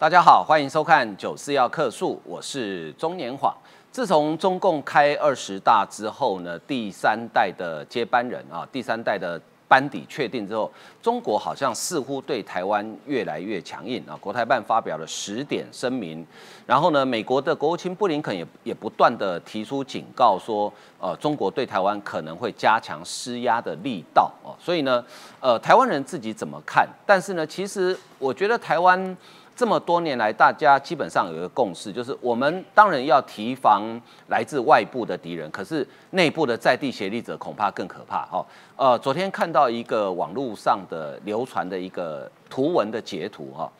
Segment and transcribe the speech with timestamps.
[0.00, 3.54] 大家好，欢迎收看《九四要客诉》，我是中年晃。
[3.92, 14.16] 自从中共开二十大之后呢，第三代的接班人啊，第三代的班底确定之后，中国好像似乎对台湾越来越强硬啊。
[14.18, 16.26] 国台办发表了十点声明，
[16.66, 24.56] 然后呢，美国的国务卿布林肯也也不断的提出警告说，呃，中国对台湾可能会加强施压的力道哦。
[24.58, 25.04] 所以呢，
[25.40, 26.88] 呃，台湾人自己怎么看？
[27.04, 29.14] 但是呢，其实我觉得台湾。
[29.60, 33.82] 这么多年来，大家基本上有一个共识，就是我们当然要提防
[34.28, 38.24] 来自外部的敌人，可是内部的在地协力者恐怕更可怕。
[38.24, 38.42] 哈，
[38.74, 43.70] 呃，昨天看到一个网络上的流传的一个图文的截图，哈，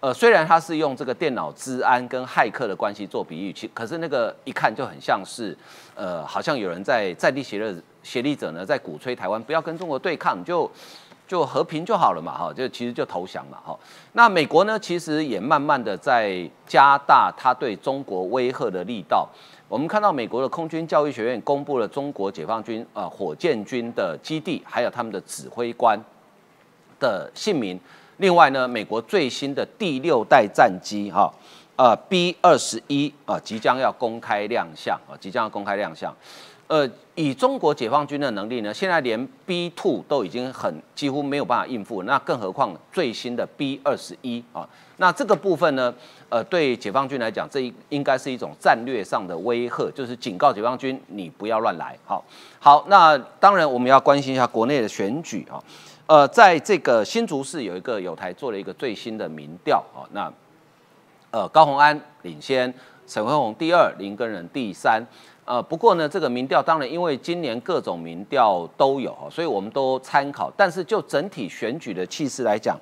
[0.00, 5.54] 呃，虽然他是用这个电脑治安跟骇客的关系做比喻，其可是那个一看就很像是，
[5.94, 10.70] 呃，好像有人在在地协力协力者呢在鼓吹台湾不要跟中国对抗，就。
[11.26, 13.76] 就和平就好了嘛，哈，就其实就投降嘛，哈。
[14.12, 19.28] 那美国呢，其实也慢慢的在加大他对中国威吓的力道。
[19.68, 25.98] 我们看到美国的空军教育学院公布了中国解放军呃火箭军的基地，还有他们的指挥官
[27.00, 27.78] 的姓名。
[28.18, 31.28] 另外呢，美国最新的第六代战机哈，
[31.74, 36.14] 呃 B 二十一啊，即将要公开亮相啊，即将要公开亮相。
[36.68, 44.68] 呃，以中国解放军的能力呢，现在连 B two 都已经很几乎没有办法应付，那更何况最新的 B 二十一啊？
[44.96, 45.94] 那这个部分呢，
[46.28, 51.96] 呃，对解放军来讲，这应该是一种战略上的威吓，就是警告解放军你不要乱来。
[52.04, 52.24] 好，
[52.58, 55.62] 好，那当然我们要关心一下国内的选举啊。
[56.08, 60.32] 呃，在这个新竹市有一个有台做了一个最新的民调啊，那
[61.30, 62.74] 呃高鸿安领先，
[63.06, 65.00] 沈惠宏第二，林根仁第三。
[65.46, 70.52] 呃，不过呢，这个民调当然因为今年各种民调都有所以我们都参考。
[70.56, 72.76] 但是就整体选举的气势来讲，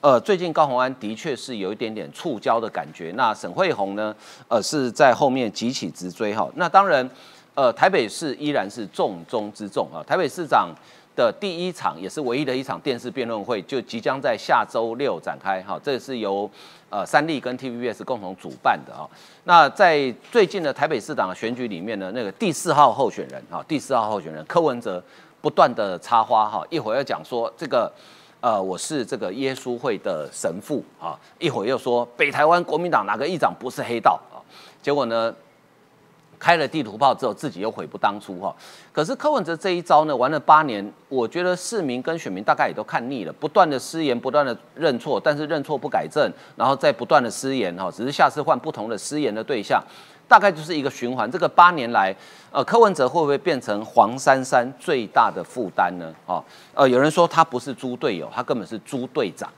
[0.00, 3.12] 呃，最近高鸿安的确是有一点点触礁的感觉。
[3.16, 4.12] 那沈惠宏呢，
[4.48, 6.50] 呃，是在后面急起直追哈。
[6.54, 7.08] 那当然，
[7.54, 10.02] 呃，台北市依然是重中之重啊。
[10.04, 10.74] 台北市长。
[11.16, 15.60] 的第一场也是唯一的一场电视辩论会，就即将在下周六展开。
[15.62, 16.48] 哈，这是由
[16.90, 19.08] 呃三立跟 TVBS 共同主办的啊。
[19.44, 25.02] 那在最近的台北市长选举里面呢，那个第四号候选人哈，第四号候选人柯文哲
[25.40, 27.90] 不断的插花哈，一会儿要讲说这个
[28.40, 34.36] 呃我是这个耶稣会的神父啊，一会儿又说北台湾国民党哪个议长不是黑道啊，
[34.82, 35.34] 结果呢？
[36.38, 38.54] 开了地图炮之后，自己又悔不当初哈。
[38.92, 49.82] 可是柯文哲这一招呢，玩了八年，我觉得市民跟选民大概也都看腻了，不断的失言，不断的认错，但是认错不改正，然后再不断的失言哈，只是下次换不同的失言的对象，
[50.28, 51.30] 大概就是一个循环。
[51.30, 52.14] 这个八年来，
[52.50, 56.12] 呃，柯文哲会不会变成黄珊珊最大的负担呢？
[56.26, 56.42] 哦，
[56.74, 59.50] 呃，有人说他不是猪队友，他根本是猪队长。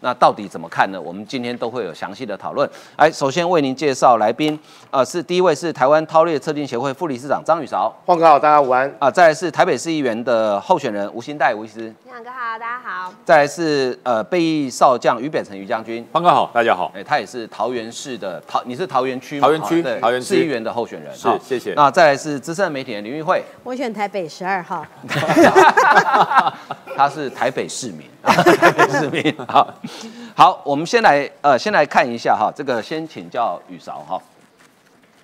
[0.00, 1.00] 那到底怎么看呢？
[1.00, 2.68] 我们今天都会有详细的讨论。
[2.96, 4.58] 来，首先为您介绍来宾，
[4.90, 8.90] 呃，是第一位是台湾韬略测定协会副理事长张宇韶，黄哥好，大家午安。
[8.98, 13.12] 啊，再来是台北市议员的候选人吴新代吴医师，亮哥好，大家好。
[13.24, 16.90] 再来是呃备役少将于北辰于将军，黄哥好，大家好。
[16.94, 21.74] 哎，他也是桃园市的桃，你是桃园区桃园区桃园市议员的候选人，是谢谢。
[21.74, 24.82] 那再来是资深媒体人林玉慧，我选台北十二号，
[26.96, 29.68] 他是台北市民，台北市民，好。
[30.36, 34.20] 好，我们先来呃，先来看一下哈，这个先请教雨韶哈。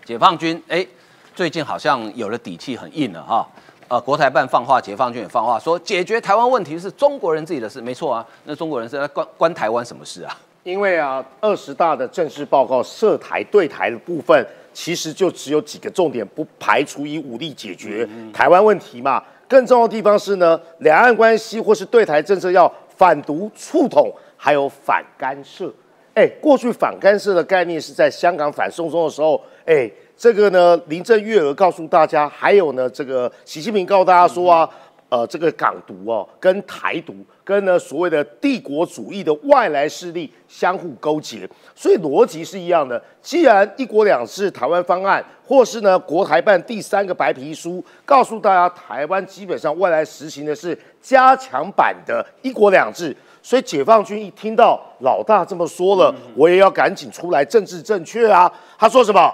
[0.04, 0.87] 解放军哎，
[1.34, 3.47] 最近好像有了底气，很硬了哈。
[3.88, 8.26] 呃，国台办放话，解放军也放话，说解决台湾问题是中国人自己的事，没错啊。
[8.44, 10.37] 那中国人是在关关台湾什么事啊？
[10.65, 14.44] 因为啊，二十大的正式报告涉台对台的部分，
[14.75, 19.22] 其实就只有几个重点，不排除以武力解决台湾问题嘛。
[19.49, 24.12] 更重要的地方是呢，两岸关系或是对台政策要反独促统。
[24.37, 25.73] 还有反干涉，
[26.15, 34.69] 哎，过去反干涉的概念是在香港反送中的时候，哎，这个呢，林郑月娥告诉大家，还有呢，这个习近平告诉大家说啊，
[35.09, 37.15] 呃，这个港独哦，跟台独，
[37.45, 43.00] 跟呢所谓的帝国主义的外来势力相互勾结，所以逻辑是一样的。
[43.23, 53.17] 既然一国两制台湾方案，或是呢国台办第三个白皮书，告诉大家台湾基本上未来实行的是加强版的一国两制。
[53.46, 58.52] 所以解放军一听到老大这么说了，我也要赶紧出来政治正确啊！
[58.76, 59.32] 他说什么？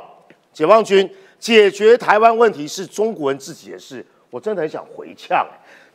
[0.53, 5.47] 解放军解决台湾问题是中国人自己的事，我真的很想回呛。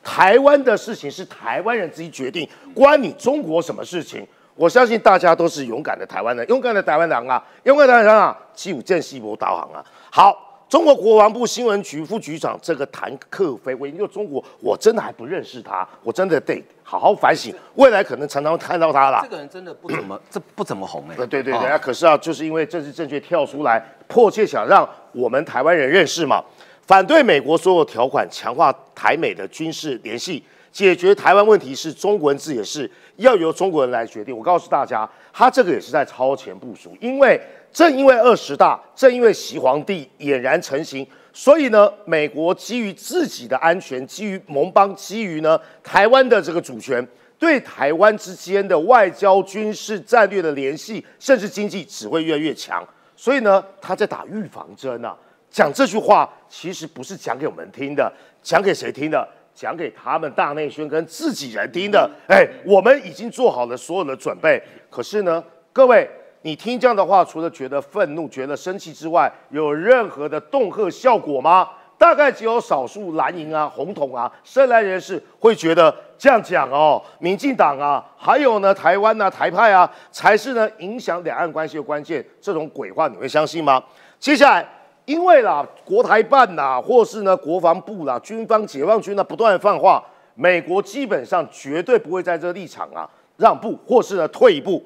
[0.03, 4.25] 台湾的事情是台湾人自己决定，关你中国什么事情？
[4.55, 9.85] 我相信大家都是勇敢的台湾人，勇敢的台湾人啊，勇敢的台湾人啊，七五正西博导航啊。
[10.09, 19.29] 好，中国国防部新闻局副局长这个谭克飞，我研究中国，我真的还不认识他，我真的得好好反省，未来可能常常看到他啦这。
[19.29, 26.43] 个人真的不怎么， 这不怎么红哎、呃，对对对，可是啊，就是因为政治正确跳出来，迫切想让我们台湾人认识嘛，
[26.85, 30.43] 反对美国所有条款，强化台美的军事联系，
[30.73, 34.37] 解决台湾问题是中国人自己的事，要由中国人来决定。
[34.37, 37.39] 我告诉大家，他这个也是在超前部署，因为
[37.77, 41.05] 正因为二十大，正因为习皇帝俨然成型。
[41.31, 47.07] 所以呢，美国基于自己的安全，基于盟邦，基于呢台湾的这个主权，
[47.37, 52.83] 对台湾之间的外交、军事、战略的联系，甚至经济只会越来越强。
[53.15, 55.15] 所以呢，他在打预防针啊。
[55.51, 59.27] 讲这句话其实不是讲给我们听的，讲给谁听的？
[59.53, 62.09] 讲给他们大内宣跟自己人听的。
[62.27, 64.59] 哎，我们已经做好了所有的准备。
[64.89, 66.09] 可是呢，各位，
[66.47, 71.67] 你听这样的话，除了觉得愤怒、觉得生气之外，有任何的恫吓效果吗？
[71.97, 82.25] 大概只有少数蓝营啊、红统啊、深蓝人士会觉得这样讲哦，民进党啊，还有呢台湾啊、台派啊，才是呢影响两岸关系的关键。
[82.39, 83.83] 这种鬼话你会相信吗？
[84.17, 84.65] 接下来，
[85.03, 90.01] 因为啦国台办呐、或是呢国防部啦、军方解放军呢不断放话，
[90.35, 94.81] 美国基本上绝对不会在这个立场啊让步，或是呢退一步。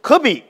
[0.00, 0.42] 科比，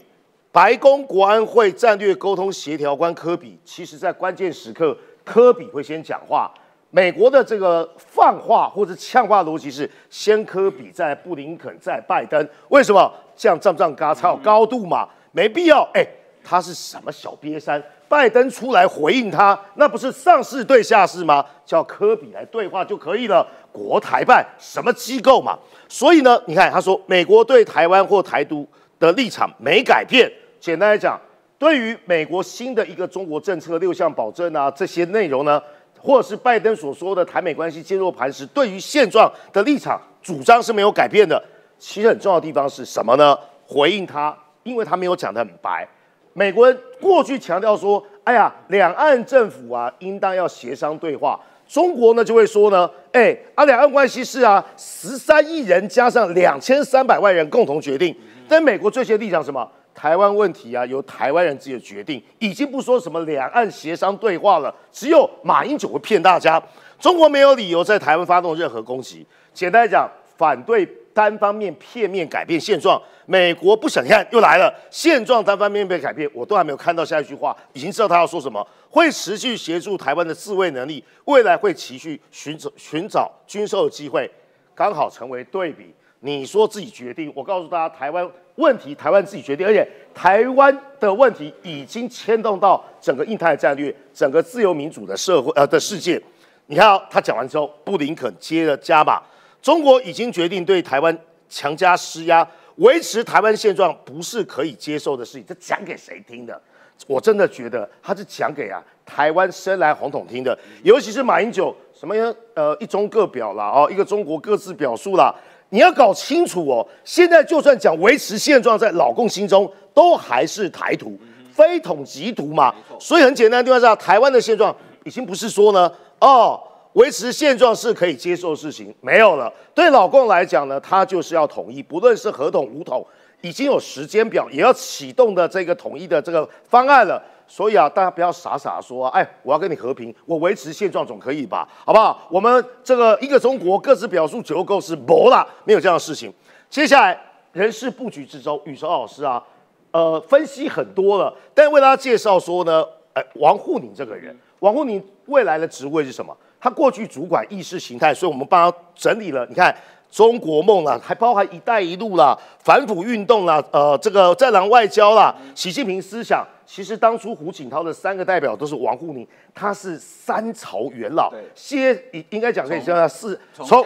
[0.50, 6.50] 白宫国安会战略沟通协调官科比，其实在关键时刻，科比会先讲话。
[6.90, 12.48] 美国的这个放话或者呛话逻辑是先科比，再布林肯，再拜登。
[12.70, 13.12] 为什么？
[13.36, 15.06] 这样胀不胀嘎才有高度嘛？
[15.32, 15.86] 没必要。
[15.92, 16.04] 哎，
[16.42, 17.80] 他是什么小瘪三？
[18.08, 21.44] 拜登出来回应他，那不是上市对下市吗？
[21.66, 23.46] 叫科比来对话就可以了。
[23.70, 25.58] 国台办什么机构嘛？
[25.90, 28.66] 所以呢，你看他说，美国对台湾或台独
[28.98, 30.30] 的立场没改变。
[30.60, 31.20] 简单来讲，
[31.58, 35.62] 对于美国新的一个中国政策六项保证啊这些内容呢，
[36.00, 41.42] 或者是拜登所说的台美关系坚若磐石，对于现状的立场主张是没有改变的。
[41.78, 43.38] 其实很重要的地方是什么呢？
[43.66, 45.86] 回应他，因为他没有讲得很白。
[46.32, 51.38] 美国人过去强调说，哎呀，两岸政府啊，应当要协商对话。
[51.68, 58.16] 中国呢就会说呢，哎，啊，两岸关系是啊，十三亿人加上两千三百万人共同决定。
[58.48, 59.70] 但美国最新的立场什么？
[59.94, 64.72] 台湾问题啊，由台湾人自己的决定，已经不说什么两岸协商对话了。
[64.92, 66.62] 只有马英九会骗大家，
[67.00, 69.26] 中国没有理由在台湾发动任何攻击。
[69.52, 73.00] 简单讲，反对单方面片面改变现状。
[73.26, 78.64] 美国不想看又来了，现状单方面被改变，我都还没有看到下一句话，已经知道他要说什么。
[78.88, 84.30] 会持续协助台湾的自卫能力，未来会持续寻找寻找军售的机会，
[84.76, 85.92] 刚好成为对比。
[86.20, 96.20] 你说自己决定，我告诉大家，台湾问题台湾自己决定，而且台湾的问题已经牵动到整个印太战略，整个自由民主的社会呃的世界。
[96.66, 99.22] 你看、哦、他讲完之后，布林肯接了加码，
[99.62, 101.16] 中国已经决定对台湾
[101.48, 105.44] 强加施压，维持台湾现状不是可以接受的事情。
[105.46, 106.60] 这讲给谁听的？
[107.06, 112.12] 我真的觉得他是讲给啊台湾深蓝红统听的，尤其是马英九什么
[112.54, 115.32] 呃一中各表啦，哦一个中国各自表述啦，
[115.70, 116.86] 你要搞清楚哦。
[117.04, 121.18] 现在就算讲维持现状，在老共心中都还是台独，
[121.52, 122.74] 非统即独嘛。
[122.98, 124.74] 所以很简单的地方是，台湾的现状
[125.04, 126.60] 已经不是说呢哦。
[126.94, 129.52] 维持现状是可以接受的事情，没有了。
[129.72, 133.06] 对老共来讲呢，他就是要统一，不论是合统武统，
[133.40, 137.22] 已经有时间表，也要启动的这个统一的这个方案了。
[137.48, 141.66] 所以啊，大家不要傻傻说，哎，我要跟你和平，我维持现状总可以吧？
[141.84, 142.28] 好不好？
[142.30, 146.32] 我们这个一个中国各自表述九构是没啦，没有这样的事情。
[146.68, 147.18] 接下来
[147.52, 149.42] 人事布局之中，宇哲老师啊，
[149.90, 156.36] 呃，分析很多了，但为大家介绍说呢，哎，王沪宁这个人，王沪宁未来的职位是什么？
[156.60, 159.46] 他过去主管意识形态，所以我们帮他整理了。
[159.46, 159.74] 你看，
[160.10, 166.46] 中国梦啦，还包含“一带一路”啦、反腐运动啦、呃，这个战狼外交啦、习近平思想。
[166.66, 171.32] 其实当初胡锦涛的三个代表都是王沪宁，他是三朝元老。
[171.54, 173.82] 先应应该讲可以叫他是从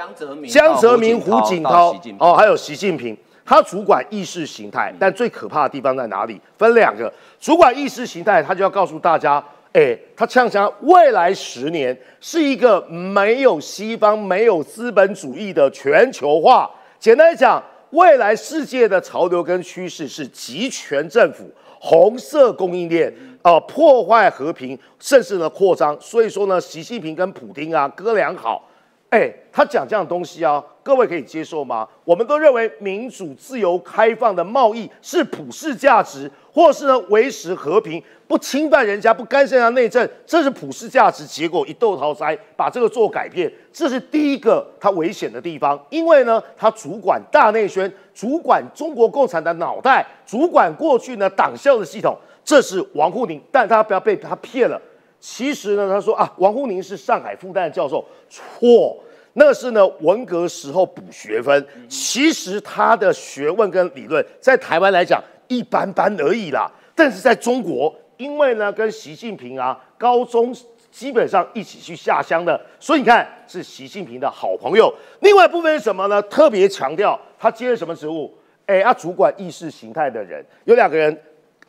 [0.49, 3.17] 江泽民胡锦到涛哦，还有习近平。
[3.45, 6.41] 他主管意识形态，但最可怕的地方在哪里？
[6.57, 9.43] 分两个，主管意识形态，他就要告诉大家。
[9.73, 16.71] 哎，他呛讲未来十年是一个没有西方、没有资本主义的全球化。
[16.99, 21.51] 简单讲，未来世界的潮流跟趋势是集权政府、
[21.81, 23.11] 红色供应链，
[23.41, 25.99] 呃，破坏和平，甚至呢扩张。
[25.99, 28.69] 所以说呢，习近平跟普京啊哥俩好。
[29.09, 31.89] 哎，他讲这样东西啊，各位可以接受吗？
[32.05, 41.25] 我们都认为民主、自由、开放的贸易是普世价值，或是呢维持和平，不侵犯人家，不干涉人家内政，这是普世价值。
[41.25, 54.81] 结果一豆桃腮，把这个做改变，这是第一个他危险的地方，因为呢，他主管大内宣，主管中国共产党脑袋，主管过去呢党校的系统，这是王沪宁，但他不要被他骗了。
[55.21, 58.97] 其实呢，他说啊，王沪宁是上海复旦教授，错。
[59.35, 61.67] 那是呢，文革时候补学分。
[61.89, 66.71] 其实他的学问跟理论在台湾来讲一般般而已啦。
[66.95, 70.55] 但是在中国，因为呢跟习近平啊高中
[70.91, 74.93] 基本上一起去下乡的，所以你看是习近平的好朋友。
[75.21, 76.21] 另外一部分是什么呢？
[76.25, 78.33] 特别强调他接了什么职务？
[78.67, 81.19] 哎，他主管意识形态的人有两个人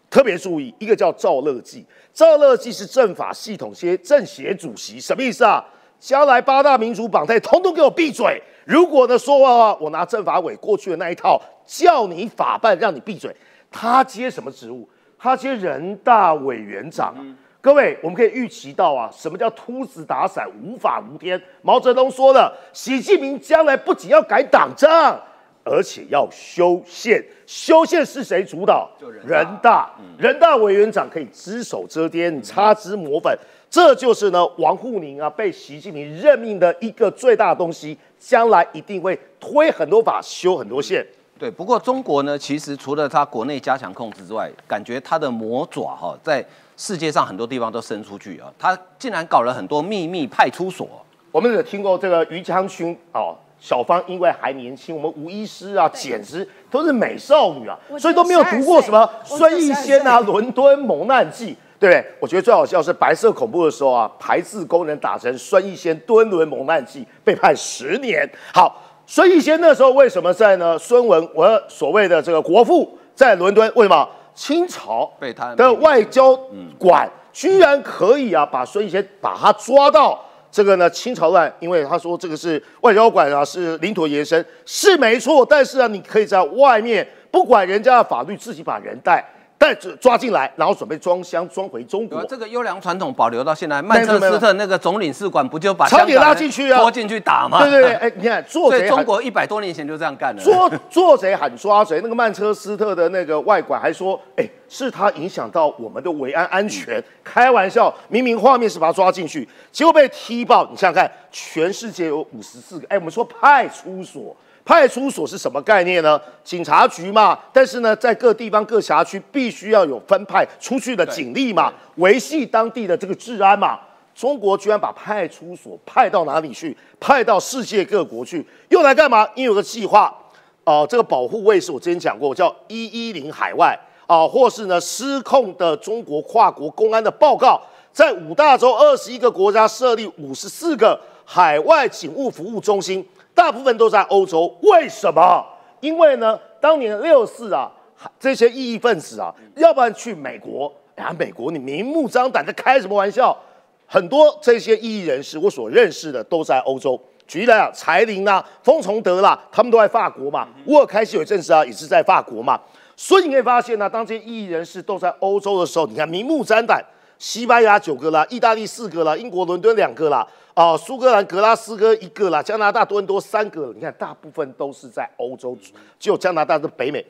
[0.10, 5.66] 特别注意，一个叫赵乐际，赵乐际是政法系统协政协主席，什么意思啊？
[6.04, 8.44] 将来八大民主榜内，通通给我闭嘴！
[8.66, 13.34] 如果呢说话，我拿政法委过去的那一套叫你法办，让你闭嘴。
[13.72, 14.88] 他接什么职务？
[15.18, 17.16] 他接人大委员长。
[17.62, 21.42] 各位，我们可以预期到啊，什么叫秃子打伞，无法无天？
[21.62, 25.18] 毛泽东说了，习近平将来不仅要改党章，
[25.64, 27.24] 而且要修宪。
[27.46, 28.90] 修宪是谁主导？
[29.26, 29.90] 人大。
[30.18, 33.34] 人大委员长可以只手遮天，擦脂抹粉。
[33.74, 41.04] 这就是呢，王沪宁啊被习近平任命的一个最大的东西，将来一定会推很多法，修很多线。
[41.40, 46.46] 对，不过中国呢，其实除了它国内加强控制之外，感觉它的魔爪哈，在
[46.78, 50.88] 世界上很多地方都伸出去啊，它竟然搞了很多秘密派出所。
[51.32, 61.54] 我们有听过这个于将军哦，小芳因为还年轻，我们吴医师啊，简直都是美少女啊，所以都没有读过什么孙逸仙啊，《伦敦蒙难记》。
[61.84, 68.26] 对，我觉得最好笑是白色恐怖的时候啊，排字功能打成孙逸仙敦伦蒙难记，被判十年。
[68.54, 70.80] 好，孙逸仙那时候为什么在呢？
[70.80, 74.08] 孙文，我所谓的这个国父在伦敦，为什么？
[74.34, 75.12] 清朝
[75.58, 76.34] 的外交
[76.80, 80.18] 馆居然可以啊，把孙逸仙把他抓到
[80.50, 80.90] 这个呢？
[80.90, 85.46] 清朝乱，因为他说这个是外交馆啊，是领土延伸，是没错。
[85.46, 89.22] 但是啊，你可以在外面不管人家的法律，自己把人带。
[89.64, 92.22] 再抓进来，然后准备装箱装回中国。
[92.26, 93.82] 这个优良传统保留到现在。
[93.82, 97.62] 曼彻斯特那个总领事馆不就把朝点拉进去啊，拖进去打吗？
[97.62, 98.90] 对对对，哎，你看做贼。
[98.90, 100.44] 中国一百多年前就这样干的。
[100.44, 107.02] 做做贼喊抓贼，那个曼彻斯特的那个外馆还说，哎，是他影响到我们的维安安全。
[107.24, 110.68] 开玩笑，明明画面是把他抓进去，结果被踢爆。
[110.70, 114.36] 你想想看，全世界有五十四个，哎，我们说派出所。
[114.66, 116.20] 派出所是什么概念呢？
[116.44, 123.80] 警察局嘛，但是呢，在各地方各辖区必须要有分派出去的警力嘛，维系当地的这个治安嘛。
[124.16, 126.76] 中国居然把派出所派到哪里去？
[127.00, 129.28] 派到世界各国去，用来干嘛？
[129.36, 130.16] 因为有个计划，
[130.64, 137.60] 哦，这个保护卫士我之前讲过，叫一一零海外啊，或是呢失控的中国跨国公安的报告，
[137.92, 143.04] 在五大洲二十一个国家设立五十四个海外警务服务中心。
[143.34, 145.46] 大部分都在欧洲，为什么？
[145.80, 147.72] 因为呢，当年六四啊，
[148.20, 153.38] 这些异议分子啊，要不然去美国，呀，美国你明目张胆的开什么玩笑？
[153.86, 157.00] 很多这些异议人士，我所认识的都在欧洲。
[157.28, 160.48] 举例来讲，柴林啊、封崇德啦，他们都在法国嘛。
[160.66, 162.60] 沃尔开西有阵子啊，也是在法国嘛。
[162.96, 166.84] 所以你可以发现呢，当这些异议人士都在欧洲的时候，你看明目张胆，
[167.24, 170.28] 西班牙九个啦，意大利四个啦，英国伦敦两个啦。
[170.54, 175.58] 哦，苏格兰格拉斯哥一个啦，加拿大多伦多三个，你看大部分都是在欧洲，
[175.98, 177.04] 只有加拿大的北美。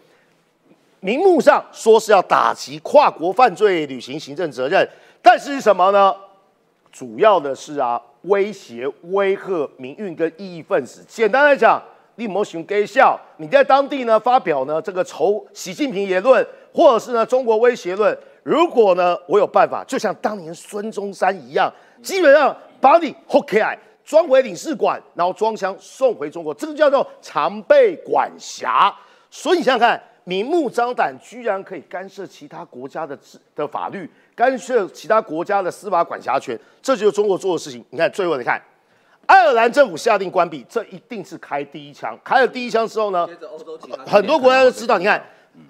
[1.00, 4.88] 明目上说是要打击跨国犯罪，履行行政责任，
[5.20, 6.13] 但是什么呢？
[6.91, 11.03] 主要的是啊，威胁、威吓民运跟异议分子。
[11.08, 11.82] 简单来讲，
[12.17, 18.15] 你莫熊给笑，你在当地呢发表呢这个仇习近平言论，或者是呢中国威胁论。
[18.43, 22.55] 如果呢我有办法，就像当年孙中山一样，基本上。
[22.83, 28.93] 把你 hook 来，装回领事馆，然后装箱送回中国，这个叫做常备管辖。
[29.31, 33.17] 所以你想想看，明目张胆，居然可以干涉其他国家的
[33.55, 37.81] 的法律，干涉其他国家的司法管辖权，这就是中国做的事情。
[37.91, 38.62] 你看，最后你看，
[39.27, 42.19] 爱尔兰政府下令关闭，这一定是开第一枪。
[42.21, 43.25] 开了第一枪之后呢，
[44.05, 44.97] 很多国家都知道。
[44.97, 45.23] 你看，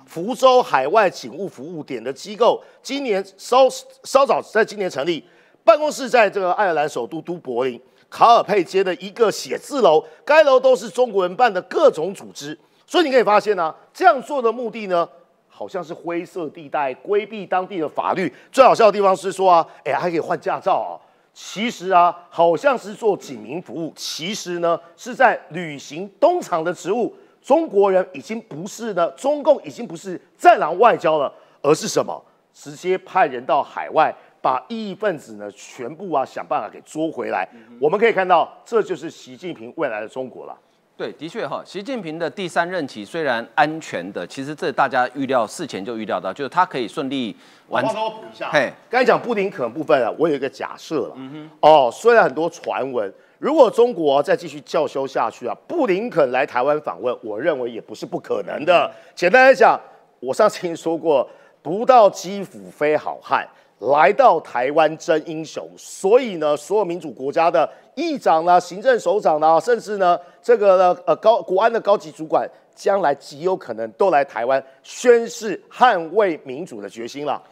[0.05, 3.67] 福州海外警务服务点的机构，今年稍
[4.03, 5.23] 稍早在今年成立。
[5.63, 15.07] 办公室在这个爱尔兰首都都柏林卡尔佩街的一个写字楼，该楼都是中国人办的各种组织，所以你可以发现呢，这样做的目的呢，
[15.47, 18.31] 好像是灰色地带，规避当地的法律。
[18.51, 20.99] 最好笑的地方是说啊，哎，还可以换驾照啊，
[21.33, 27.15] 其实啊，好像是做警民服务，其实呢是在履行东厂的职务。
[27.43, 31.31] 中国人已经不是呢，中共已经不是战狼外交了，
[31.61, 32.23] 而是什么？
[32.53, 37.47] 直接派人到海外，把异议分子呢全部啊想办法给捉回来。
[37.81, 40.55] 我们可以看到，这就是习近平未来的中国了。
[40.95, 47.35] 对，的确哈，习近平的第三任期虽然安全的，其实这大家预料事前就预料到，就是他可以顺利
[47.69, 47.99] 完成。
[47.99, 51.13] 我补一下，嘿，刚才讲布林肯部分啊，我有一个假设了。
[51.15, 51.49] 嗯哼。
[51.61, 53.11] 哦，虽然很多传闻，
[53.43, 58.89] 如果中国再继续叫嚣下去啊，布林肯来台湾访问，我认为也不是不可能的。
[59.13, 59.77] 简单来讲，
[60.21, 61.29] 我上次已经说过，
[61.61, 63.45] 不到基辅非好汉。
[63.79, 77.43] 来到台湾真英雄，所以呢，所有民主国家的议长呢、行政首长呢，甚至呢，这个呢，呃，高国安的高级主管，将来极有可能都来台湾宣誓捍卫民主的决心了。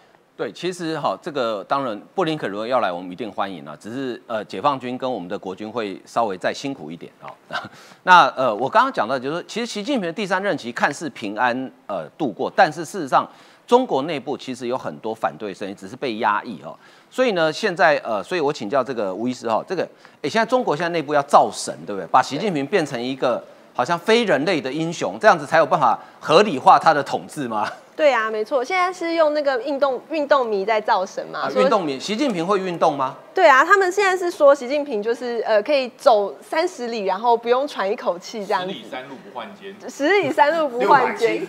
[0.42, 3.78] 对，其实哈，这个当然布林肯如果要来，我们一定欢迎啊。
[3.80, 7.30] 只是呃，解放军跟我们的国军会稍微再辛苦一点啊。
[8.02, 13.30] 那呃，我刚刚讲到就是，其实习近平的第三任期看似平安呃度过，但是事实上。
[13.68, 16.78] 中国内部其实有很多反对声音，只是被压抑哦。
[17.10, 19.88] 所以呢，现在呃，所以我请教这个吴医师哈，这个
[20.22, 22.06] 哎，现在中国现在内部要造神，对不对？
[22.08, 23.42] 把习近平变成一个
[23.74, 27.66] 好像非人类的英雄，这样子才有办法合理化他的统治吗？
[27.96, 31.50] 对啊，没错，现在是用那个运动运动迷在造神嘛。
[31.56, 33.18] 运动迷，习近平会运动吗？
[33.34, 38.74] 对啊，他们现在是说习近平就是呃可以走三十里，然后不用喘一口气这样子。
[38.74, 39.90] 十里山路不换肩。
[39.90, 41.42] 十里山路不换肩。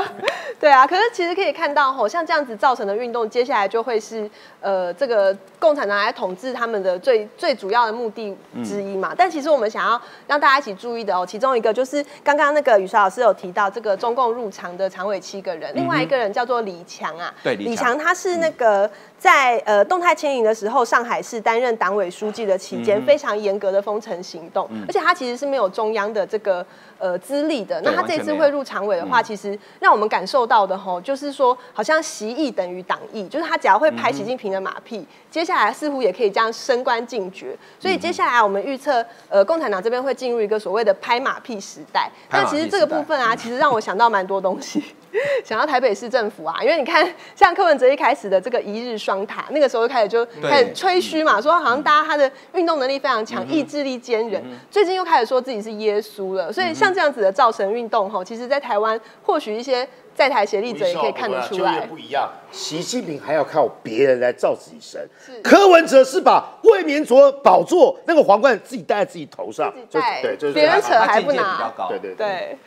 [0.60, 4.28] 对啊，可是其实可以看到吼，像这样子造成的运动，接下来就会是
[4.60, 9.14] 呃这个共产党来统治他们的最最主要的目的之一嘛。
[9.16, 17.32] 但其实我们想要让大家一起注意的哦，其中一个就是刚刚那个雨刷老师有提到这个中共入常的常委七个人，另外一个人叫做李强啊。
[17.42, 18.90] 对，李强他是那个。
[19.22, 26.66] 在呃动态清零的时候，上海市担任党委书记的期间，非常严格的封城行动，而且他其实是没有中央的这个
[26.98, 27.80] 呃资历的。
[27.82, 37.56] 那他这次会入常委的话，其实让我们感受到的吼，就是说好像习意等于党意，就是他只要会拍习近平的马屁，接下来似乎也可以这样升官进爵。
[37.78, 42.10] 所以接下来我们预测，呃，共产党这边会进入一个所谓的拍马屁时代。
[42.28, 44.82] 那其实这个部分啊，其实让我想到蛮多东西。
[45.44, 54.42] 想要台北市政府啊，因为你看，像柯文哲一开始的这个一日双塔，那个时候就开始就开始吹嘘嘛，说好像大家他的运动能力非常强，意志力坚韧。
[54.70, 61.80] 最近又开始说自己是耶稣了，所以像这样子的造神运动哈，其实在台湾或许一些在台协力者也可以看得出来。
[61.80, 65.08] 不一样，习近平还要靠别人来造自己神，
[65.42, 72.14] 柯文哲是把卫冕卓宝座那个皇冠自己戴在自己头上，对，就是别人扯还不拿，对对。
[72.14, 72.58] 对。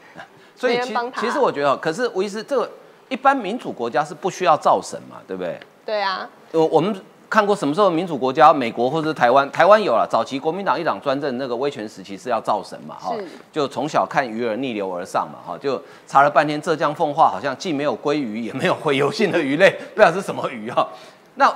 [0.56, 2.70] 所以其其实我觉得，可是吴医师，这个
[3.10, 5.60] 一般民主国家是不需要造神嘛，对不对？
[5.86, 6.30] 对啊。
[6.52, 6.96] 我我们
[7.30, 13.14] 看过什么时候民主国家，美国或者是台湾，台湾有了早期国民党一党专政那个威权时期是要造神嘛，哈，
[13.52, 20.88] 就从小看鱼儿逆流而上嘛，哈，就查了半天浙江奉化好像既没有鲑鱼，也没有洄游性的鱼类，不知道是什么鱼哈。
[21.36, 21.54] 那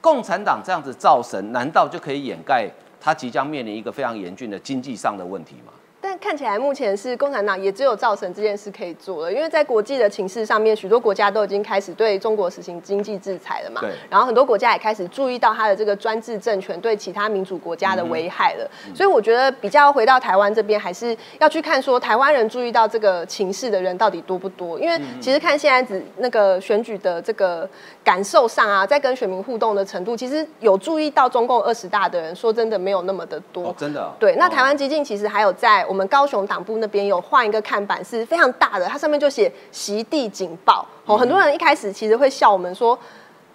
[0.00, 2.68] 共产党这样子造神，难道就可以掩盖
[3.00, 5.72] 他即将面临一个非常严峻的经济上的问题吗？
[6.02, 13.80] 但看起来目前是共产党也只有造成这件事可以做了，因为在国际的情势上面，许多国家都已经开始对中国实行经济制裁了嘛。
[13.80, 13.92] 对。
[14.10, 18.68] 然后很多国家也开始注意到他的这个专制政权对其他民主国家的危害了。
[18.92, 24.80] 所以我觉得比较回到台湾这边，还是要去看说台湾人注意到这个情势的人到底多不多。
[24.80, 27.68] 因为其实看现在只那个选举的这个
[28.02, 33.72] 感受上啊，在跟选民互动的程度，其实有注意到中共二十大的人，说真的没有那么的多。
[33.78, 34.12] 真的。
[34.18, 34.34] 对。
[34.34, 35.86] 那台湾激进其实还有在。
[35.92, 40.86] 我们高雄党部那边有换一个看板，是非常大的，它上面就写“席地警报”。
[41.04, 42.98] 哦，很多人一开始其实会笑我们说。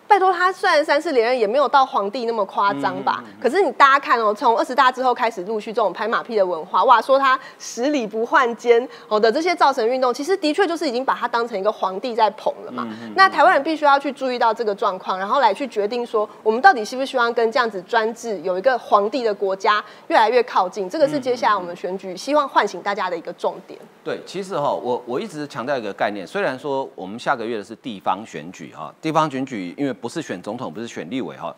[0.07, 3.23] 拜托他，虽然三次连任也没有到皇帝那么夸张吧？
[3.41, 12.87] 可是你大家看哦，从二十大之后开始陆续这种拍马屁的文化，哇，说他十里不换肩哦的这些造神运动，其实的确就是已经把他当成一个皇帝在捧了嘛。
[13.15, 20.89] 那台湾人必须要去注意到这个状况，然后来去决定说，我们到底希不希望跟这样子专制有一个皇帝的国家越来越靠近？
[20.89, 23.77] 这个是接下来我们选举希望唤醒大家的一个重点。
[24.03, 31.55] 对，其实哈，我我一直强调一个概念，虽然说我们下个月的是地方选举哈，地方选举因为不是选总统，不是选立委哈，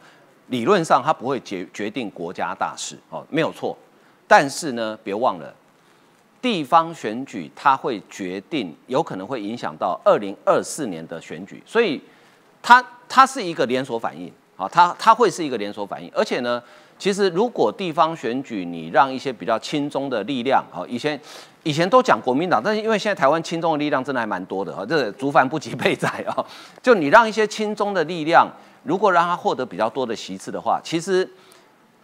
[0.47, 3.78] 理论上它不会决决定国家大事哦，没有错。
[4.28, 5.54] 但是呢，别忘了，
[6.41, 12.02] 地方选举它会决定，有可能会影响到二零二四年的选举，所以
[12.62, 16.12] 它它是一个连锁反应啊，它它会是一个连锁反应。
[16.13, 16.62] 而且呢，
[16.97, 21.19] 其实如果地方选举你让一些比较轻中的力量啊，以前。
[21.63, 26.45] 以前都讲国民党，但是因为现在台湾亲中的力量真的还蛮多的哈，这竹凡不及被宰啊。
[26.81, 28.47] 就你让一些亲中的力量，
[28.83, 31.29] 如果让他获得比较多的席次的话，其实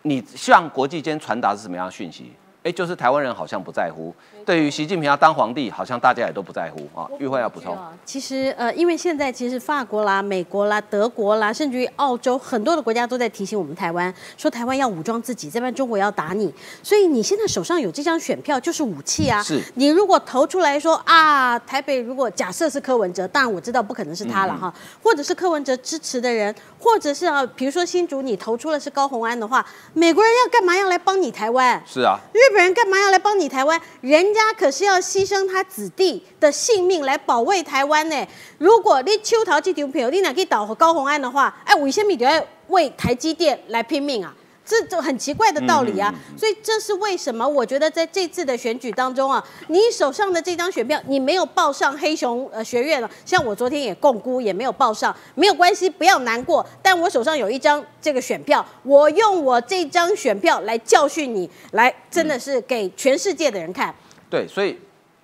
[0.01, 2.31] 你向国际间传达是什么样的讯息？
[2.63, 4.13] 哎，就是台湾人好像不在乎，
[4.45, 7.09] 对于习近平要当皇帝，好像大家也都不在乎啊。
[7.17, 16.53] 玉慧要补充，其实呃，因为现在其实法国啦、美国啦、德国啦，甚至于澳洲很多的国家都在提醒我们台湾，说台湾要武装自己，这边中国要打你。
[16.83, 19.41] 所以你现在手上有这张选票就是武器啊。
[19.41, 19.59] 是。
[19.73, 31.81] 你如果投出来说啊，台北如果假设是柯文哲，当然我知道不可能是他了哈，或者是柯文哲支持的人，或者是啊，比如说新竹你投出了是高虹安的话，美国人要干嘛要来帮你台湾？
[31.83, 32.19] 是啊。
[32.31, 33.81] 日本人干嘛要来帮你台湾？
[34.01, 38.27] 人家可是要牺牲他子弟的性命来保卫台湾呢。
[38.57, 44.35] 如果你秋桃这张票，你哪去倒和高鸿安的话，哎，为什么就要为台积电来拼命啊？
[44.67, 47.47] 这就很奇怪的道理啊，所以这是为什么？
[47.47, 56.65] 我觉得在这次的选举当中啊，你手上的这张选票你没有报上黑熊呃学院了，像我昨天也共估也没有报上，没有关系，不要难过。
[56.81, 63.93] 但我手上有一张这个选票，我用我这张选票来教训你，来真的是给全世界的人看。
[64.35, 64.77] 对，所以。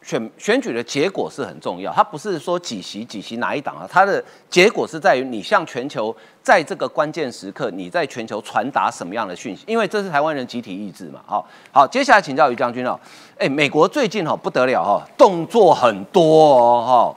[0.04, 9.64] 选选举的结果是很重要，它不是说几席几席哪一党啊，它的结果是在于你向全球在这个关键时刻，你在全球传达什么样的讯息？
[9.68, 11.20] 因为这是台湾人集体意志嘛。
[11.28, 13.00] 好，好，接下来请教于将军哦。
[13.38, 17.16] 哎，美国最近哈不得了哈，动作很多哦哈。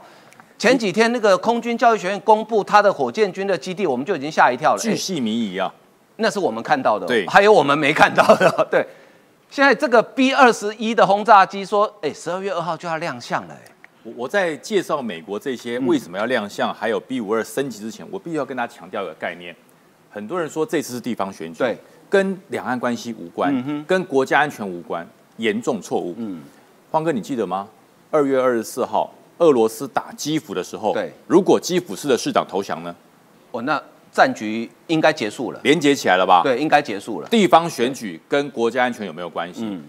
[0.58, 4.78] 前几天那个空军教育学院公布他的火箭军的基地，我们就已经吓一跳了。
[4.78, 5.72] 巨细靡遗啊，
[6.16, 8.86] 那是我们看到的，对，还有我们没看到的，对。
[9.54, 13.54] 现在这个 B 二十一的轰炸机说，哎，十二月二号就要亮相了。
[13.54, 13.70] 哎，
[14.02, 19.54] 我我在介绍美国这些为什么要亮相，还有 B 五二升级之前，我必须要跟大家强调一个概念。
[20.10, 21.78] 很多人说这次是地方选举，对，
[22.10, 26.16] 跟两岸关系无关，跟国家安全无关，严重错误。
[26.18, 26.42] 嗯，
[26.90, 27.68] 方哥，你记得吗？
[28.10, 32.92] 二月二十四号，俄罗斯打基辅的时候，对，如果基辅市的市长投降呢？
[33.52, 33.80] 哦，那。
[34.14, 36.40] 战局应该结束了，连接起来了吧？
[36.44, 37.28] 对，应该结束了。
[37.28, 39.62] 地方选举跟国家安全有没有关系？
[39.64, 39.82] 嗯，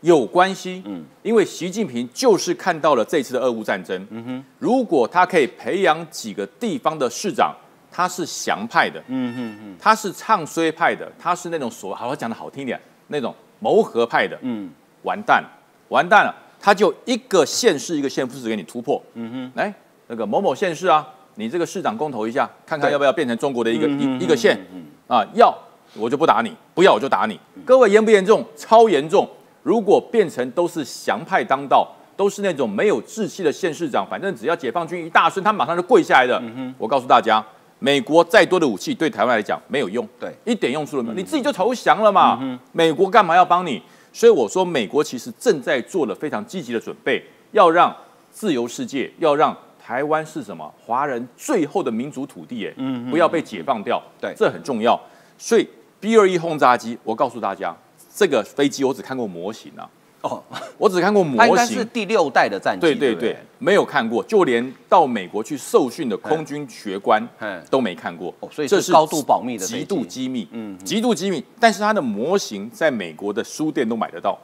[0.00, 0.82] 有关系。
[0.86, 4.06] 嗯，因为习近平就是看到了这次的俄乌战争。
[4.08, 7.54] 嗯哼，如果他可以培养几个地方的市长，
[7.92, 8.98] 他是降派的。
[9.08, 14.38] 嗯哼哼，他是唱衰派的，他是那种所好好讲的好听点，那种谋和派的。
[14.40, 14.70] 嗯，
[15.02, 15.44] 完蛋，
[15.88, 19.02] 完蛋了，他就一个县市一个县副市给你突破。
[19.12, 19.74] 嗯哼，来
[20.06, 21.06] 那个某某县市啊。
[21.36, 24.58] 你这个市长公投一下，看看要不要变成中国的一个一一个县
[25.06, 25.24] 啊？
[25.34, 25.54] 要
[25.94, 27.38] 我就不打你，不要我就打你。
[27.64, 28.44] 各位严不严重？
[28.56, 29.28] 超严重！
[29.62, 36.42] 如果变成都是降派当道，都是那种没有志气的县市长，反正只要解放军一大声，他马上就跪下来的。
[36.78, 37.44] 我告诉大家，
[37.78, 42.58] 美国再多的武器对台湾来讲没有用，对，一点用处都没有，你自己就投降了嘛。
[42.72, 43.82] 美国干嘛要帮你？
[44.12, 47.22] 所以我说，美国其实正在做了非常积极的准备，
[47.52, 47.94] 要让
[48.30, 49.54] 自由世界，要让。
[49.86, 50.68] 台湾是什么？
[50.84, 55.00] 华人最后的民族土地，哎，嗯，不要被解放掉，对，这很重要。
[55.38, 55.68] 所以
[56.00, 57.72] B 二一轰炸机，我告诉大家，
[58.12, 59.88] 这个飞机我只看过模型啊，
[60.22, 60.42] 哦，
[60.76, 67.24] 我只看过模型，是第六代的战机，对对对，没有看过，就连到美国去受训的空军学官
[67.70, 71.44] 都没看过，哦，所以这是高度保密的，极度机密，嗯，极度机密。
[71.60, 74.36] 但是它的模型在美国的书店都买得到，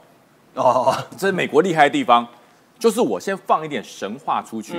[0.53, 2.25] 哦，这是美国厉害的地方。
[2.83, 4.73] 就是我先放一点神话出去，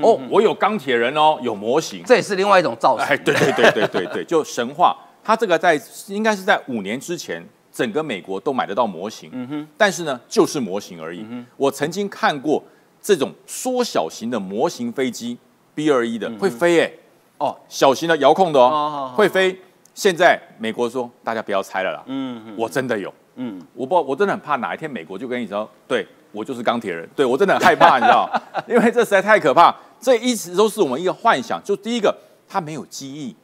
[0.00, 3.04] 哦，我有钢铁人哦，有模型，这也是另外一种造型。
[3.04, 4.96] 哎，对对对对对对，就神话。
[5.24, 5.74] 它这个在
[6.06, 9.28] 应该是在五年之前，整个美国都买得到模型。
[9.32, 11.26] 嗯哼，但是呢，就是模型而已。
[11.56, 12.62] 我曾经看过
[13.02, 15.36] 这种缩小型的模型飞机
[15.74, 16.92] B 二一的会飞哎，
[17.38, 19.60] 哦，小型的遥控的哦，会飞。
[19.94, 26.06] 现在美国说大家不要猜了啦，嗯，我真的有，嗯，我不我真的很怕哪一天美国就跟你说对。
[26.32, 28.30] 我就是钢铁人，对我真的很害怕，你知道，
[28.68, 29.74] 因为这实在太可怕。
[30.00, 31.60] 这一直都是我们一个幻想。
[31.64, 32.16] 就第一个，
[32.48, 33.34] 它没有机翼，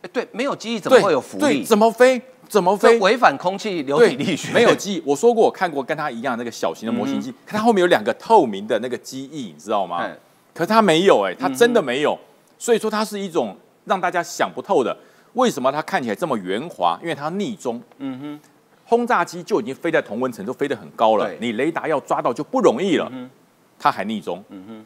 [0.00, 1.62] 哎，对，没有机翼怎么会有浮力？
[1.62, 2.20] 怎么飞？
[2.48, 2.98] 怎么飞？
[3.00, 4.52] 违反空气流体力学。
[4.52, 10.08] 没有机翼，我说过，我看过跟它一样那个小型的模型机，它后面有两个透明的那个机翼，你知道吗？
[10.54, 12.18] 可是它没有，哎，它真的没有。
[12.58, 14.96] 所以说，它是一种让大家想不透的。
[15.34, 16.98] 为什么它看起来这么圆滑？
[17.02, 17.82] 因为它逆中。
[17.98, 18.40] 嗯哼。
[18.86, 21.30] 轰炸机就已经飞在同温层，都飞得很高了。
[21.40, 23.10] 你雷达要抓到就不容易了。
[23.78, 24.42] 它还逆中，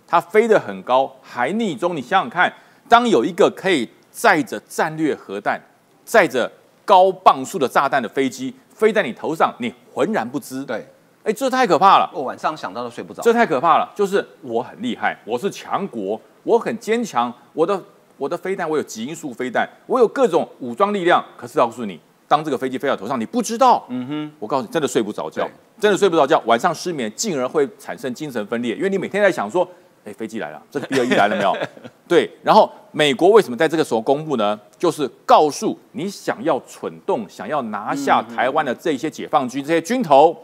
[0.06, 1.94] 它飞得很高，还逆中。
[1.94, 2.52] 你想想看，
[2.88, 5.60] 当有一个可以载着战略核弹、
[6.04, 6.50] 载着
[6.84, 10.64] 高磅数的炸弹的飞机飞在你头上，你浑然不知。
[10.64, 10.86] 对，
[11.22, 12.10] 哎，这太可怕了。
[12.14, 13.22] 我晚上想到都睡不着。
[13.22, 13.92] 这太可怕了。
[13.94, 17.32] 就是我很厉害，我是强国，我很坚强。
[17.52, 17.80] 我的
[18.16, 21.22] 我的飞弹，我有极音速飞弹，我有各种武装力量。
[21.36, 22.00] 可是告诉你。
[22.28, 25.48] 当这个飞机飞到头上，你不知道，嗯哼，我告诉你，真的睡不着觉，
[25.80, 29.66] 真的睡不着觉，晚上失眠，进而会产生精神分裂，因为你每天在想说，
[30.04, 31.56] 哎，飞机来了，这个 B 二一来了没有？
[32.06, 34.60] 对，然后美国为什么在这个时候公布呢？
[34.78, 40.36] 就是告诉你想要蠢动、想要拿下台湾的这些解放军、这些军头，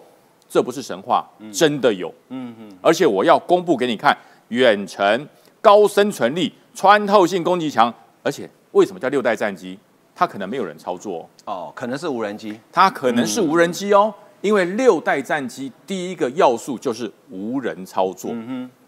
[0.48, 2.12] 这不是神话，真的有。
[2.30, 4.16] 嗯哼，而且我要公布给你看，
[4.48, 5.28] 远程、
[5.60, 7.92] 高生存力、穿透性攻击强，
[8.22, 9.78] 而且为什么叫六代战机？
[10.16, 11.26] 它可能没有人操作哦，
[11.74, 18.34] 可能是无人机，它可能是无人机哦，因为六代战机第一个要素就是无人操作。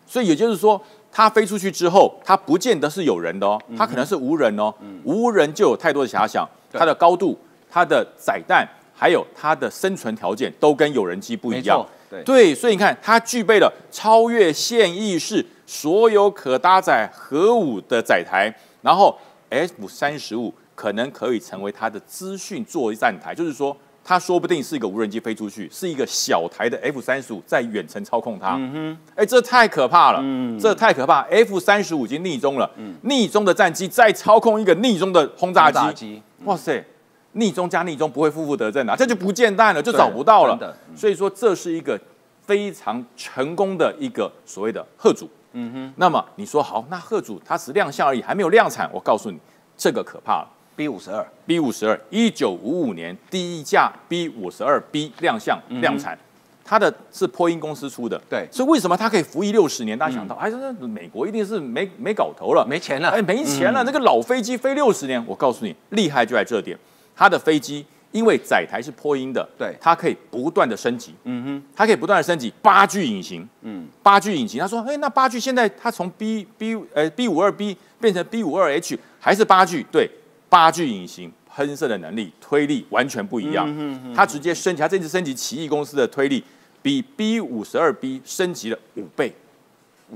[0.07, 4.73] 所以也就是说，它飞出去之后，它不见得是有人的哦，它可能是无人哦。
[5.05, 7.37] 无人就有太多的遐想，它的高度、
[7.69, 11.85] 它的载弹，还有它的生存条件都跟有人机不一样。
[12.09, 19.19] 对对，所以你看，它具备了超越现役式所有可搭载核武的载台，然后
[19.51, 20.55] F 三十五。
[20.76, 28.56] 可能可以成为它的资讯作战台，就是说，它说不定是一个无人机飞出去，是一个小台的 F 三十五在远程操控它。
[28.56, 31.22] 嗯哼，哎，这太可怕了，嗯，这太可怕。
[31.22, 36.84] F 三十五已经逆中了，嗯，逆中的战机再操控一个逆中的轰炸机，哇塞，
[37.32, 40.76] 逆中加逆中不会负负得正啊，这就不见蛋了，就找不到了。
[40.94, 41.98] 所以说，这是一个
[42.42, 45.28] 非常成功的一个所谓的贺主。
[45.52, 48.88] 嗯哼，那么你说好，那贺主它只亮相而已，还没有量产。
[48.92, 49.38] 我告诉你，
[49.76, 50.48] 这个可怕了。
[50.76, 56.16] B 五十二，B 五十二，一九五五年第一架 B 五十二 B 亮相量产，
[56.62, 59.98] 它的是波音公司出的，对，所以为什么它可以服役六十年？
[59.98, 66.78] 大家想到，哎，这美国一定是没没搞头了，没钱了，哎，没钱了，那个老飞机飞六十年，我告诉你，厉害就在这点，
[67.16, 80.10] 它的飞机因为载台是波音的，对，它可以不断的升级，嗯哼，它可以不断的升级八具引擎，嗯，八具引擎，他说，哎，那八具现在它从 B B 呃 B 五二 B 变成 B 五二 H，还是八具，对。
[80.57, 83.69] 八具隐形喷射的能力、推力完全不一样。
[84.14, 86.42] 它直接升级，它这次升级奇异公司的推力
[86.81, 89.31] 比 B 五十二 B 升级了五倍，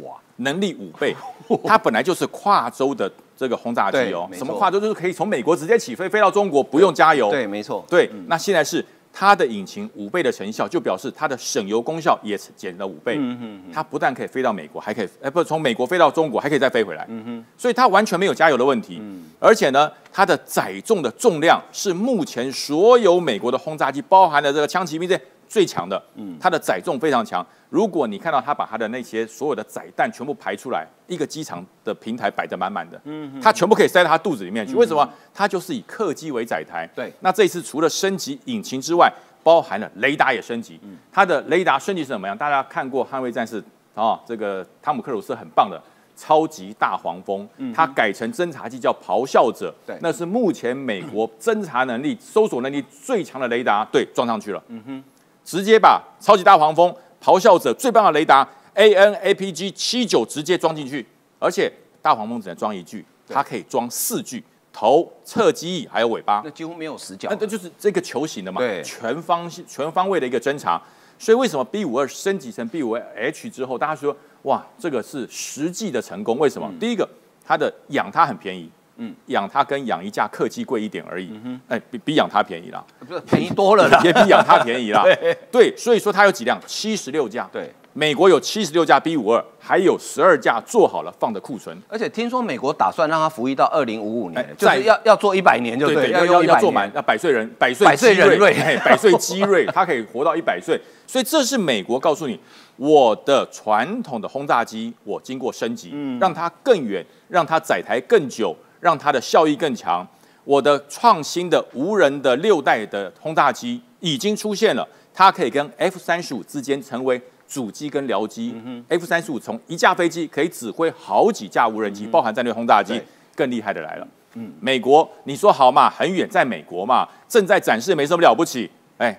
[0.00, 1.14] 哇，能力五倍。
[1.66, 7.30] 它本来就是跨洲的这个轰炸机哦，什么跨洲就是可以从美国直接起飞飞到中国，不用加油。
[7.30, 7.84] 对，没错。
[7.86, 8.82] 对，那现在是。
[9.12, 13.16] 它的引擎五倍的成效，就表示它的省油功效也减了五倍。
[13.18, 17.04] 嗯哼，它不但可以飞到美国，还可以，哎，不，从美国飞到中国，还可以再飞回来。
[17.08, 18.98] 嗯哼，所以它完全没有加油的问题。
[19.00, 25.20] 嗯，而且呢，它的载重的重量是目前所有美国的轰炸机，包含了这个枪骑兵这。
[25.50, 27.44] 最强的，嗯，它的载重非常强。
[27.68, 34.76] 如果你看到它把它的那些所有的载弹全部排出来，一个机场的平台摆得满满的，嗯，它全部可以塞到它肚子里面去。
[34.76, 35.08] 为什么？
[35.34, 36.88] 它就是以客机为载台。
[36.94, 37.12] 对。
[37.18, 40.78] 那这一次除了升级引擎之外，包含了雷达也升级。
[40.82, 40.96] 嗯。
[41.10, 42.38] 它的雷达升级是怎么样？
[42.38, 43.60] 大家看过《捍卫战士》
[44.00, 45.80] 啊，这个汤姆克鲁斯很棒的
[46.16, 49.74] 超级大黄蜂，它改成侦察机叫咆哮者。
[49.84, 49.96] 对。
[50.00, 54.62] 那是目前美国侦察能力、搜索能力最强的雷达，对，撞上去了。
[54.68, 55.04] 嗯哼。
[55.44, 61.06] 直接把超级大黄蜂、咆哮者最棒的雷达 A N A P G 七九直接装进去，
[61.38, 67.28] 而且大黄蜂只能装一具，它可以装四具，头、侧机翼还有尾巴，那几乎没有死角。
[67.30, 70.80] 那这就是这个球形的嘛，对，全方全方位的一个侦查。
[71.18, 76.38] 所以为什么 B 五二升级成 B 五 H 之后，大家说哇，这个是实际的成功？
[76.38, 76.72] 为什么？
[76.80, 77.06] 第一个，
[77.44, 78.70] 它的养它很便宜。
[79.02, 81.32] 嗯，养它跟养一架客机贵一点而已。
[81.68, 85.02] 哎，比比养它便宜啦，不是便宜多了啦， 也比养它便宜啦。
[85.50, 87.48] 对，所以说它有几辆，七十六架。
[87.50, 91.74] 对，美国有七十六架 B 五二，还有十二架做好了放的库存。
[91.88, 98.52] 而且听说美国打算让它服役到二零五五年，就是要要做一百年，就对，要要要做满，要百岁人，百岁百岁人瑞，
[98.84, 100.78] 百岁基瑞， 它可以活到一百岁。
[101.06, 102.38] 所以这是美国告诉你，
[102.76, 108.54] 我的传统的轰炸机，我经过升级，让它更远，让它载台更久。
[108.80, 110.06] 让它的效益更强。
[110.44, 118.54] 我的创新的无人的六代的轰炸机已经出现了，它可以跟 F 三十五之间成为主机跟僚机。
[118.88, 123.00] F 三十五从一架飞机可以指挥好几架无人机，包含战略轰炸机。
[123.36, 128.68] 更厉害的来了，嗯，美国你说好嘛，很远，在美国嘛，正在展示，没什么了不起。
[128.98, 129.18] 哎，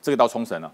[0.00, 0.72] 这个到冲绳了，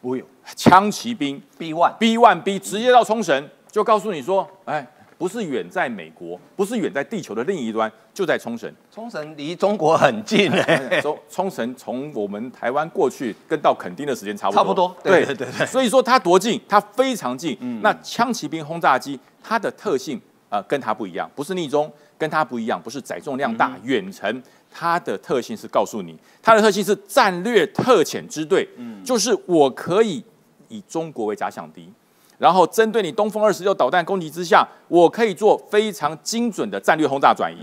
[0.00, 4.86] 不用枪骑兵 B one B one B 直接到冲绳，就告诉你说，哎。
[5.22, 8.68] 不是远在美国，不是远在地球的另一端，就在冲绳。
[8.92, 14.58] 冲绳离中国很近哎， 冲冲绳从我们台湾过去跟到垦丁的时间差不多。
[14.58, 15.64] 差不多，对对对。
[15.64, 17.56] 所以说它多近，它非常近。
[17.80, 30.24] 那枪骑兵轰炸机它的特性呃跟它不一样，不是逆中，跟它不一样，不是载重量大，远程它的特性是告诉你，它的特性是战略特遣支队，嗯就是我可以
[30.68, 31.88] 以中国为假想敌。
[32.42, 37.56] 然后针对你东风二十六导弹攻击之下，我可以做非常精准的战略轰炸转移。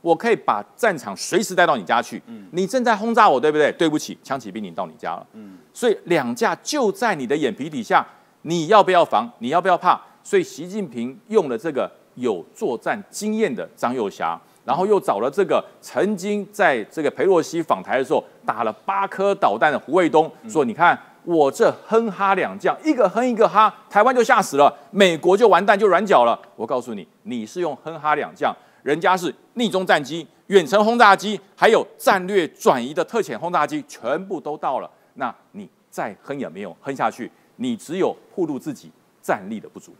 [0.00, 2.20] 我可以把战场随时带到你家去。
[2.50, 3.70] 你正在轰炸我，对不对？
[3.78, 5.24] 对不起，枪骑兵已经到你家了。
[5.72, 8.04] 所以两架就在你的眼皮底下，
[8.42, 9.30] 你要不要防？
[9.38, 10.00] 你要不要怕？
[10.24, 26.38] 所以习近平用了这个有作战经验的张幼霞，然后又找了这个曾经在这个裴洛西访台的时候打了八颗导弹的胡卫东，说你看我这哼哈两将，一个哼一个哈，台湾就吓死了，美国就完蛋就软脚了。
[26.54, 34.90] 我告诉你，你是用哼哈两将，人家是逆中战机、远程轰炸机，还有战略转移的特遣轰炸机，全部都到了。
[35.14, 38.90] 那你再哼也没有哼下去，你只有暴露自己
[39.22, 39.94] 战力的不足。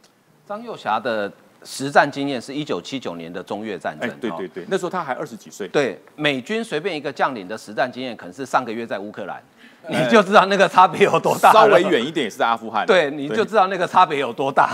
[0.45, 1.31] 张幼霞的
[1.65, 5.67] 实战经验是一九七九年的中越战争，哎，对对对，那时候他还二十几岁。
[5.67, 9.43] 对，美军随便一个将领的实战经验，可能是上个月在乌克兰，
[9.89, 11.51] 你就知道那个差别有多大。
[11.51, 12.85] 稍微远一点也是在阿富汗。
[12.85, 14.69] 对，你就知道那个差别有多大。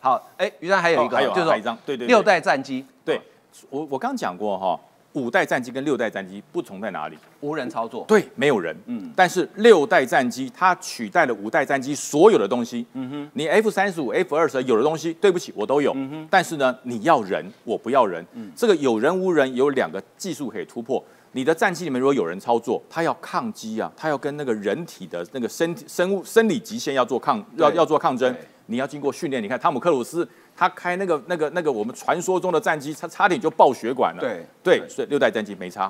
[0.00, 2.86] 好，哎，于山还有一个，就是一张，对对，六代战机。
[3.04, 3.20] 对，
[3.68, 4.80] 我我刚讲过哈。
[5.14, 7.16] 五代战机跟六代战机不同在哪里？
[7.40, 8.76] 无人操作，对，没有人。
[8.86, 12.86] 嗯，但是六代战机它取代了五代战机所有的东西。
[12.92, 15.92] 嗯哼，你 F 三十五、F 二十有的东西，对不起，我都有。
[15.94, 18.24] 嗯哼，但是呢，你要人，我不要人。
[18.34, 21.02] 嗯，这个有人无人有两个技术可以突破。
[21.32, 28.34] 你的战机里面如果有人操作，它要抗击啊，它要跟那个人体的那个身体生物生理极限要做抗要要做抗争，
[28.68, 29.42] 你要经过训练。
[29.42, 30.26] 你看汤姆克鲁斯。
[30.60, 34.20] 他开那个、那个、那个我们传说中的战机，他差点就爆血管了。
[34.20, 35.84] 对对，所以六代战机没差，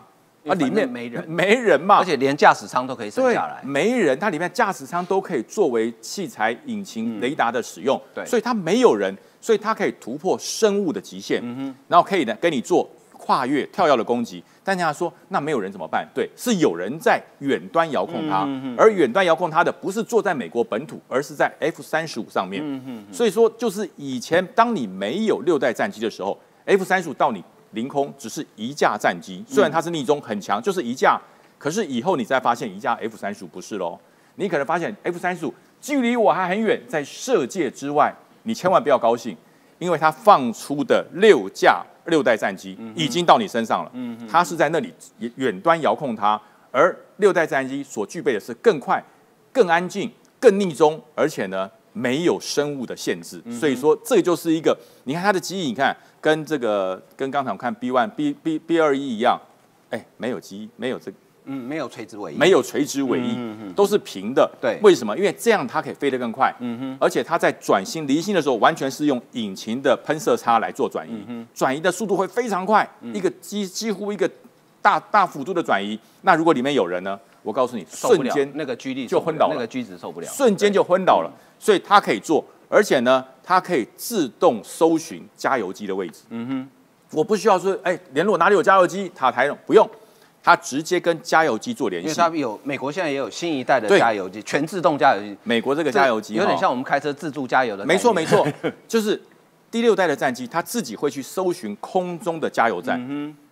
[0.47, 3.63] 啊，里面没人，没人嘛，而且连驾驶舱都可以省下来。
[3.65, 7.99] 没人，它里面驾驶舱都可以作为器材、引擎、雷达的使用。
[8.15, 11.41] 对，所以它没有人，所以它可以突破生物的极限。
[11.43, 12.87] 嗯哼，然后可以呢，跟你做
[13.29, 14.43] 跨越、跳跃的攻击。
[14.65, 16.09] 但人家说，那没有人怎么办？
[16.15, 22.65] 对，是有人在远端遥控它，而远端遥控它的不是坐在美国本土，而是在 F 三十五上面。
[23.13, 31.21] 所以说，就是以前当你没有六代战机的时候，F 三十五到你凌空只是一架战机，虽然它是逆中很强，就是一架。
[31.59, 33.99] 可是以后你再发现一架 F 三十五不是喽，
[34.37, 38.11] 你可能发现 F 三十五距离我还很远，在射界之外，
[38.45, 39.37] 你千万不要高兴，
[39.79, 41.85] 因为它放出的六架。
[42.09, 43.93] 六代战机已经到你身上了，
[44.29, 44.93] 它是在那里
[45.37, 46.41] 远端遥控它，
[46.71, 49.03] 而六代战机所具备的是更快、
[49.53, 59.41] 更安静、更逆中，而且呢没有生物的限制，所以说这就是一个，你看它的机翼，你看跟这个跟刚才我看 B one B B B 二一一样，
[59.91, 61.13] 哎，没有机翼，没有这。
[61.49, 63.37] 嗯，没有垂直尾翼，没有垂直尾翼，
[63.75, 64.49] 都是平的。
[64.61, 65.17] 对，为什么？
[65.17, 66.55] 因为这样它可以飞得更快。
[66.61, 74.31] 嗯哼，而且它在转心离心的时候，完全是用引擎的喷射差来做转移，转移的速度会非常快，一个几几乎一个
[74.81, 75.99] 大大幅度的转移。
[76.23, 77.19] 那如果里面有人呢？
[77.45, 81.33] 我告诉你，瞬间那个居力就昏倒了，那个居子受不了，瞬间就昏倒了。
[81.59, 86.25] 所以它可以做，而且呢，它可以自动搜寻加油机的位置。
[86.29, 86.69] 嗯哼，
[87.17, 89.89] 我不需要说，哎，联络哪里有加油机，塔台不用。
[90.49, 95.37] 它直接跟加油机做联系，因为它有美国现在也有新一代的加油机，全自动加油机。
[95.45, 97.85] 美国这个加油机有点像我们开车自助加油的。
[97.85, 98.49] 没错没错，
[98.89, 99.21] 就是
[99.71, 102.99] 第六代的战机，它自己会去搜寻空中的加油站，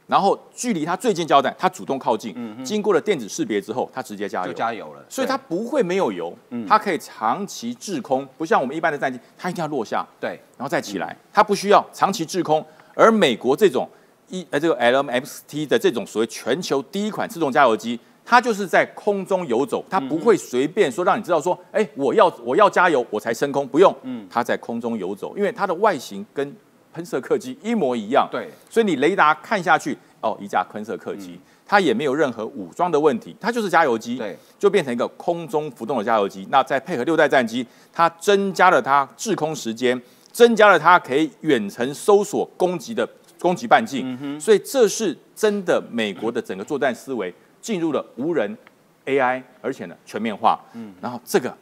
[0.07, 5.05] 然后距离它最近加油站，它主动靠近，经过了电子识别之后，它直接加油，就加油了。
[5.07, 6.35] 所以它不会没有油，
[6.67, 12.65] 它可以长期滞空，不像我们一般的战机，它一定要落下，对，然后再起来，它不需要长期滞空。
[12.95, 13.87] 而美国这种。
[14.29, 26.55] 一呃，这个 LMXT 的这种所谓全球第一款自动加油机，它就是在空中游走，它不会随便说让你知道说，哎，我要我要加油我才升空，不用，嗯，它在空中游走，因为它的外形跟
[26.93, 36.49] 喷射客机一模一样，对，所以你雷达看下去，哦，一架喷射客机，它也没有任何武装的问题，它就是加油机，对，就变成一个空中浮动的加油机。
[36.51, 40.01] 那再配合六代战机，它增加了它滞空时间，
[40.33, 43.09] 增加了它可以远程搜索攻击的。
[43.39, 45.83] 攻击半径，所以这是真的。
[45.91, 48.57] 美国的整个作战思维进入了无人
[49.05, 50.59] AI，而且呢全面化。
[50.73, 51.55] 嗯，然后这个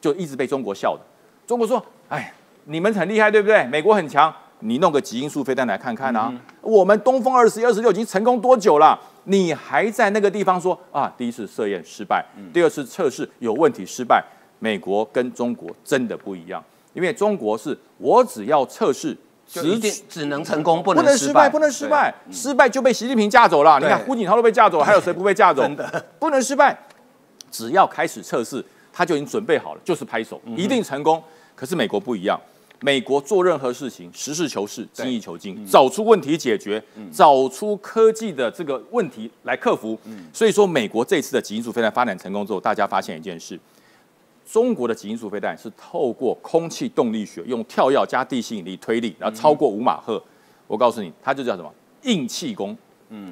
[0.00, 1.02] 就一直被中国笑的。
[1.46, 2.32] 中国说：“哎，
[2.64, 3.64] 你们很厉害，对不对？
[3.66, 6.32] 美国很强，你弄个极音速飞弹来看看啊！
[6.60, 8.98] 我们东风二十一、二十六已经成功多久了？
[9.24, 11.12] 你还在那个地方说啊？
[11.16, 14.24] 第一次试验失败，第二次测试有问题失败。
[14.58, 16.62] 美国跟中国真的不一样，
[16.94, 19.16] 因为中国是我只要测试。”
[19.52, 23.78] 只只能成功，不能失败，不能失败，失败就被习近平架走了。
[23.78, 25.62] 你看胡锦涛都被架走了，还有谁不被架走？
[25.62, 26.78] 真的不能失败，
[27.50, 31.22] 只要开始测试，他就已经准备好了，就是拍手，一定成功。
[31.54, 32.40] 可是美国不一样，
[32.80, 39.98] 美国做任何事情实事求是，精益求精，找出问题解决，找出科技的这个问题来克服。
[40.32, 43.58] 所以说，美国这次的基因组非常发展成功之后，大家发现一件事。
[44.44, 50.22] 中国的极音速飞弹是透过空气动力学，用跳跃加地心引力推力，然后超过五马赫。
[50.66, 51.72] 我告诉你，它就叫什么？
[52.02, 52.76] 硬气功。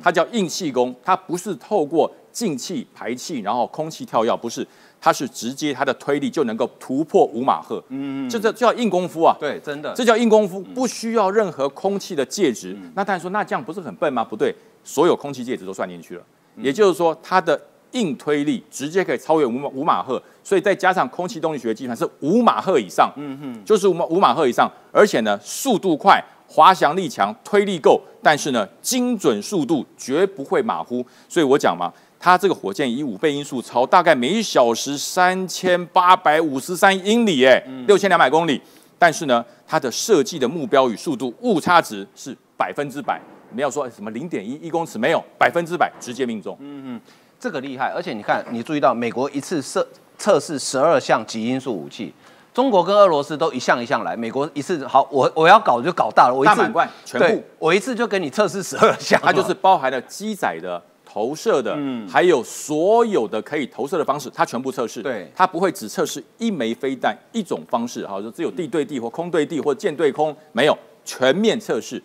[0.03, 4.67] 它叫硬气功，它不是透过进气排气，然后空气跳跃，不是，
[5.01, 12.77] 它是直接它的推力就能够突破五马赫，嗯，这叫叫硬功夫啊，对，真的，这叫硬功夫，不需要任何空气的介质。
[12.95, 14.23] 那大家说，那这样不是很笨吗？
[14.23, 14.55] 不对，
[14.85, 16.23] 所有空气介质都算进去了，
[16.59, 17.59] 也就是说，它的
[17.93, 26.23] 硬推力直接可以超越五马五马赫，所以再加上空气动力学计算是五马赫以上，嗯哼，就是五马五马赫以上，而且呢，速度快。
[26.53, 31.07] 滑翔力强，推力够，但是呢，精准速度绝不会马虎。
[31.29, 38.61] 所以我讲嘛，它这个火箭以五倍音速超，大概每小时三千八百五十三英里，哎，六千两百公里。
[38.99, 43.21] 但是呢，它的设计的目标与速度误差值是百分之百，
[43.55, 46.57] 没有说什么零点一一公尺，没有百分之百直接命中。
[46.59, 47.01] 嗯嗯，
[47.41, 47.91] 这个厉害。
[47.91, 49.85] 而且你看，你注意到美国一次测
[50.19, 52.15] 测试十二项极音速武器。
[52.53, 65.01] 中国跟俄罗斯都一项一项来，美国一次好，我我要搞就搞大了，我一次满贯全部，我一次就给你测试十二项， 它就是包含了机载的、投射的，嗯，还有所有的可以投射的方式，它全部测试。
[65.01, 72.03] 对，它不会只测试一枚飞弹一种方式，哈，就只有地对地或空对地或舰对空，没有全面测试，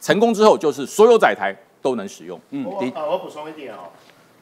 [0.00, 1.52] 成功之后就是所有载台
[1.82, 2.40] 都能使用。
[2.50, 3.90] 嗯，我我补充一点哦。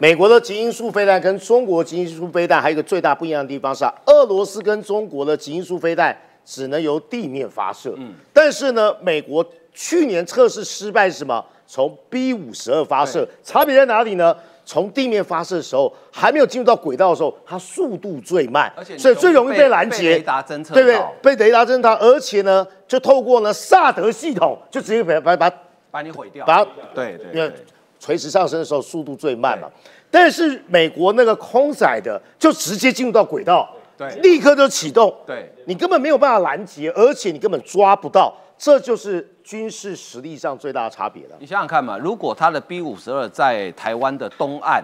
[0.01, 9.45] 美国的极音速飞弹跟中国极音速飞弹还有一个最大不一样的地方是啊，俄罗斯跟中国的极音速飞弹只能由地面发射，嗯，但是呢，美国
[9.75, 11.45] 去年测试失败是什么？
[11.67, 14.35] 从 B 五十二发射，差别在哪里呢？
[14.65, 21.01] 从地面发射的时候还没有进入到轨道的时候，它速度最慢，而且所以最容易被拦截，雷达侦测，对不对？
[21.23, 25.57] 被雷达侦测，而且呢，就透过呢萨德系统，就直接把把把
[25.91, 27.53] 把你毁掉，把对对。
[28.01, 29.69] 垂直上升的时候速度最慢嘛，
[30.11, 41.37] 但是美国那个空载的就直接进入到轨道，对，立刻就启动，对，你根本没有办法拦截，而且你根本抓不到，这就是军事实力上最大的差别了。
[41.39, 44.83] 你想想看嘛，如果他的 B 五十二在台湾的东岸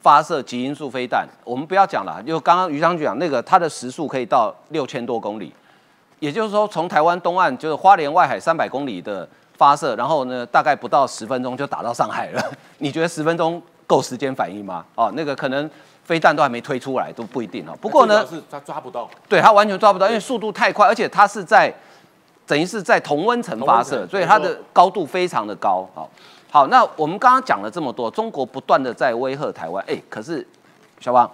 [0.00, 5.52] 发射极音速飞弹，我们不要讲了，就刚刚于将军讲那个，它的时速可以到六千多公里，
[6.18, 9.28] 也就是说从台湾东岸就是花莲外海三百公里的。
[9.56, 12.52] 发射，然后呢，大概不到十分钟就打到上海了。
[12.78, 14.84] 你觉得十分钟够时间反应吗？
[14.94, 15.68] 哦，那个可能
[16.04, 17.72] 飞弹都还没推出来，都不一定哦。
[17.80, 21.72] 不过呢，是他抓不到，对他完全抓不到，因为速度太快，而且它是在
[22.46, 25.88] 等于是在同温层发射，所以它的高度非常的高。
[25.94, 26.08] 好，
[26.50, 30.46] 好，那我们刚刚讲了这么多，中国不断的在威吓台湾，哎，可是
[31.00, 31.28] 小王，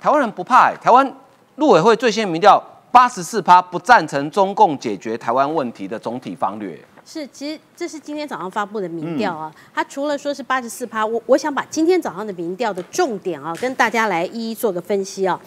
[0.00, 1.10] 台湾人不怕，台湾
[1.56, 6.78] 陆委会最新民调八十四趴不赞成中共解决台湾问题的总体方略。
[7.12, 9.52] 是，其实这是今天早上发布的民调啊。
[9.74, 15.40] 他除了说是八十四趴，我我想把今天早上的民调的重点啊，跟大家来一一做个分析啊。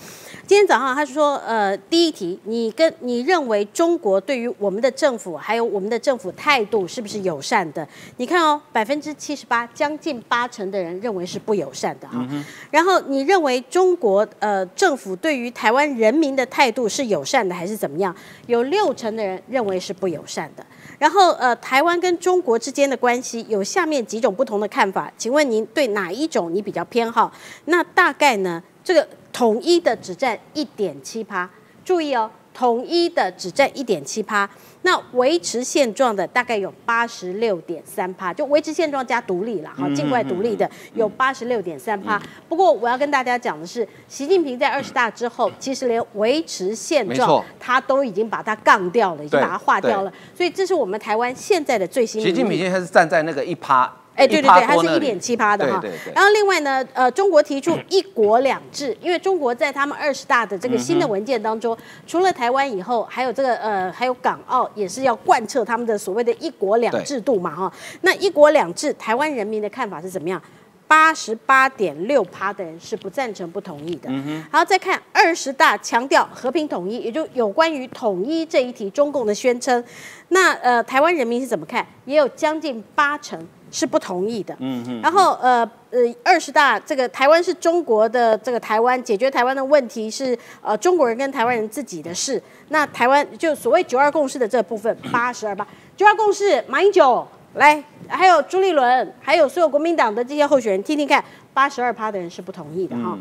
[0.46, 7.88] 今天早上他说，呃，第一题，你跟你认为中国对于我们的政府还有我们的政府态度是不是友善的？
[8.18, 12.28] 你看哦，百分之七十八，将近八成的人认为是不友善的哈。
[12.72, 18.14] 然后你认为中国呃政府对于台湾人民的态度是友善的还是怎么样？
[18.48, 20.66] 有六成的人认为是不友善的。
[21.00, 27.32] 然后，呃，台湾跟中国之间的关系有下面几种不同的看法，请问您对哪一种你比较偏好？
[27.66, 31.50] 那大概呢，这个统一的只占一点七趴，
[31.84, 32.30] 注意哦。
[32.56, 34.48] 统一的只占一点七趴，
[34.84, 42.22] 那维持现状的大概有八十六点三趴，就维持现状加独立了，哈，境外独立的有八十六点三趴。
[42.48, 50.14] 不过我要跟大家讲的是，习近平在二十大之后，其实连维持现状他都已经把它杠掉了，已经把它划掉了。
[50.36, 52.22] 所以这是我们台湾现在的最新。
[52.22, 53.92] 习近平现在是站在那个一趴。
[54.16, 55.84] 哎，对对对，它是一点七八的哈。
[56.14, 67.74] 然后另外呢，呃，中国提出 一国两制，因为中国在他们二十大的这个新的文件当中，除了台湾以后，还有这个呃，还有港澳也是要贯彻他们的所谓的一国两制度嘛哈。
[68.02, 70.42] 那一国两制，台湾人民的看法是怎么样？
[70.86, 74.12] 八十八点六趴的人是不赞成、不同意的。
[74.52, 79.84] 然后再看二十大强调和平统一，也就有关于统一这一题，中共的宣称。
[80.28, 81.84] 那呃，台湾人民是怎么看？
[82.06, 83.44] 也有将近八成。
[83.74, 95.68] 是不同意的，嗯嗯，然后呃呃，二十大这个台湾是中国的这个台湾解决台湾的问题是呃中国人跟台湾人自己的事，那台湾就所谓九二共识的这部分八十二八
[95.98, 103.18] 九二共识，马英九来，还有朱立伦，还有所有国民党的这些候选人听听看，八十二趴的人是不同意的哈，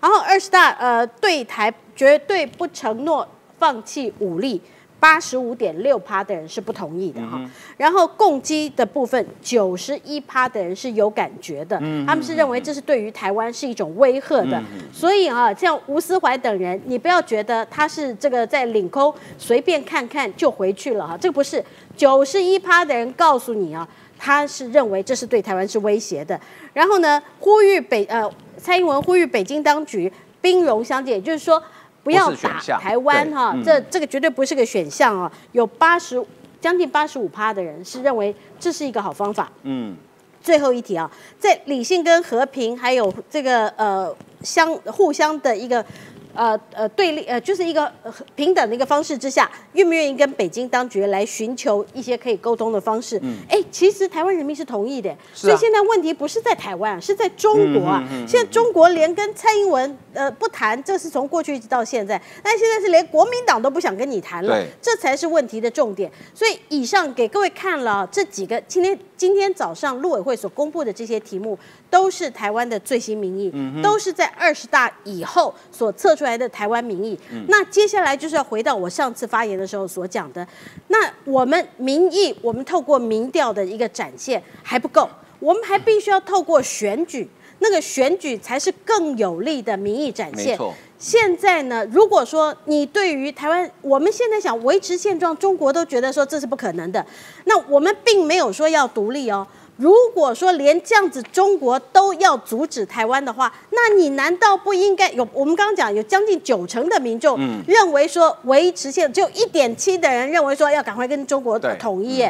[0.00, 3.26] 然后二十大呃对台绝对不承诺
[3.58, 4.62] 放弃武力。
[5.06, 7.40] 八十五点六趴的人是不同意的哈，
[7.76, 14.60] 然后共机的部分九十一趴的人是有感觉的，他们是认为这是对于台湾是一种威吓的，
[14.92, 21.64] 所以啊，像吴思怀等人，你不要觉得他是这个在领空随便看看就回去了哈，这个不是
[21.96, 23.88] 九十一趴的人告诉你啊，
[24.18, 26.38] 他是认为这是对台湾是威胁的。
[26.72, 28.28] 然后呢，呼吁北呃
[28.58, 31.62] 蔡英文呼吁北京当局兵戎相见，也就是说
[32.06, 35.30] 不要打台湾哈，这这个绝对不是个选项啊。
[35.50, 36.24] 有八十
[36.60, 39.50] 将近八十五趴的人是认为这是一个好方法。
[39.64, 39.96] 嗯。
[40.40, 45.84] 最后一题啊，在理性跟和平还有这个呃相互相的一个。
[46.36, 47.90] 呃呃，对立呃，就是一个
[48.34, 53.18] 平等的一个方式之下，愿不愿意跟北京当局来寻求一些可以沟通的方式？
[53.22, 58.04] 嗯，哎，其实台湾人民是同意的，所以现在问题不是在台湾，是在中国啊。
[58.28, 66.10] 现在中国连跟蔡英文呃不谈，这是从过去一直到现在，但现在是连国民党都不想跟你谈了，这才是问题的重点。
[66.34, 71.58] 所以以上给各位看了这几个，今天今天早上陆委会所公布的这些题目。
[71.88, 77.18] 都是台湾的最新民意，都是在二十大以后所测出来的台湾民意。
[77.48, 80.46] 那接下来就是要回到我上次发言的时候所讲的，
[80.88, 85.08] 那我们民意，我们透过民调的一个展现还不够，
[85.38, 87.28] 我们还必须要透过选举，
[87.60, 90.58] 那个选举才是更有利的民意展现。
[90.98, 97.04] 现在呢，如果说你对于台湾，我们现在想维持现状，中国都觉得说这是不可能的，
[97.44, 99.46] 那我们并没有说要独立哦。
[99.76, 105.26] 如果说连这样子中国都要阻止台湾的话，那你难道不应该有？
[105.32, 112.20] 我们刚刚讲有将近九成的民众认为说维持现，只有一点七的人认为说要赶快跟中国统一。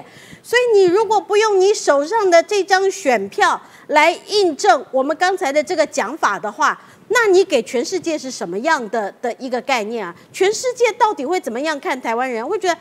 [0.43, 10.15] 所以你如果不用你手上的这张选票来印证我们刚才的这个讲法的话，那你给全世界是什么样的的一个概念啊？
[10.33, 12.45] 全世界到底会怎么样看台湾人？
[12.45, 12.77] 会觉得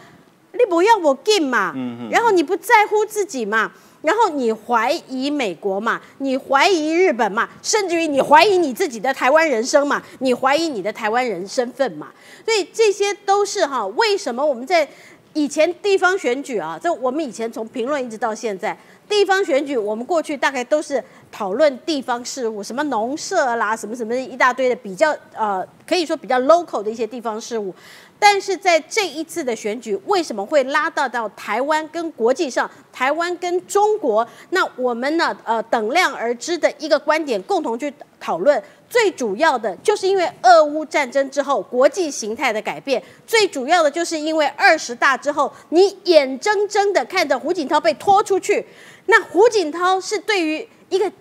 [0.54, 1.72] 你不要我进嘛，
[2.10, 3.72] 然后你不在乎自己嘛？
[4.06, 6.00] 然后你怀疑美国嘛？
[6.20, 7.50] 你怀疑日本嘛？
[7.64, 10.02] 甚至于你怀疑你自己的台湾人生嘛？
[10.20, 12.12] 你怀疑你的台湾人身份嘛？
[12.46, 14.88] 所以这些都是哈，为什么我们在
[15.34, 16.80] 以前地方选举啊？
[16.82, 18.78] 这我们以前从评论一直到现在，
[19.10, 27.74] 地方选举我们过去大概都是讨论地方事务，什么农社啦，什么什么一大堆的比较呃，可以说比较 local 的一些地方事务。
[28.18, 34.28] 但是在这一次的选举，为什么会拉到到台湾跟国际上，台湾跟中国？
[34.50, 35.36] 那我们呢？
[35.44, 38.62] 呃，等量而知的一个观点，共同去讨论。
[38.90, 48.66] 最主要的就是因为俄乌战争之后，国际形态的改变；最主要的就是因为二十大之后，你眼睁睁的看着胡锦涛被拖出去。
[49.08, 51.12] 那胡锦涛是对于一个。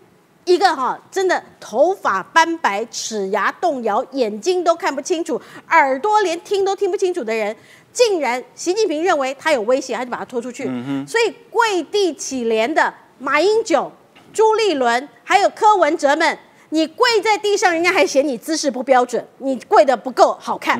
[0.45, 5.41] 一个哈，真的头发斑白、齿牙动摇、眼睛都看不清楚、
[5.71, 7.57] 耳朵连听都听不清楚的人，
[7.93, 10.65] 竟然习近平认为他有威胁，他就把他拖出去。
[11.07, 13.91] 所以跪地乞怜的马英九、
[14.33, 16.39] 朱立伦还有柯文哲们，
[16.69, 20.79] 你跪在地上，人家还嫌你姿势不标准，你跪的不够好看。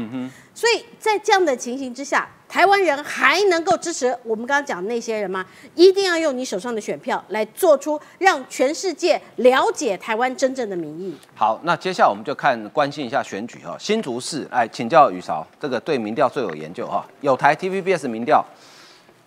[0.53, 2.29] 所以在这样的情形之下。
[2.55, 5.45] 台湾人还能够支持我们刚刚讲的那些人吗？
[5.75, 11.13] 一定要用你手上的选票来做出让全世界了解台湾真正的民意。
[11.35, 13.77] 好，那接下来我们就看关心一下选举哈。
[13.77, 17.05] 新竹市，哎请教宇韶，这个对民调最有研究哈。
[17.23, 18.45] 有台 TVBS 民调，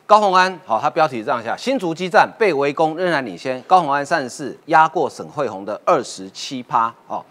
[0.05, 6.95] 高鸿安好，他标题这样下：新竹激战被围攻仍然领先，高鸿安三十四压过沈惠宏的二十七趴。
[7.07, 7.21] 哦，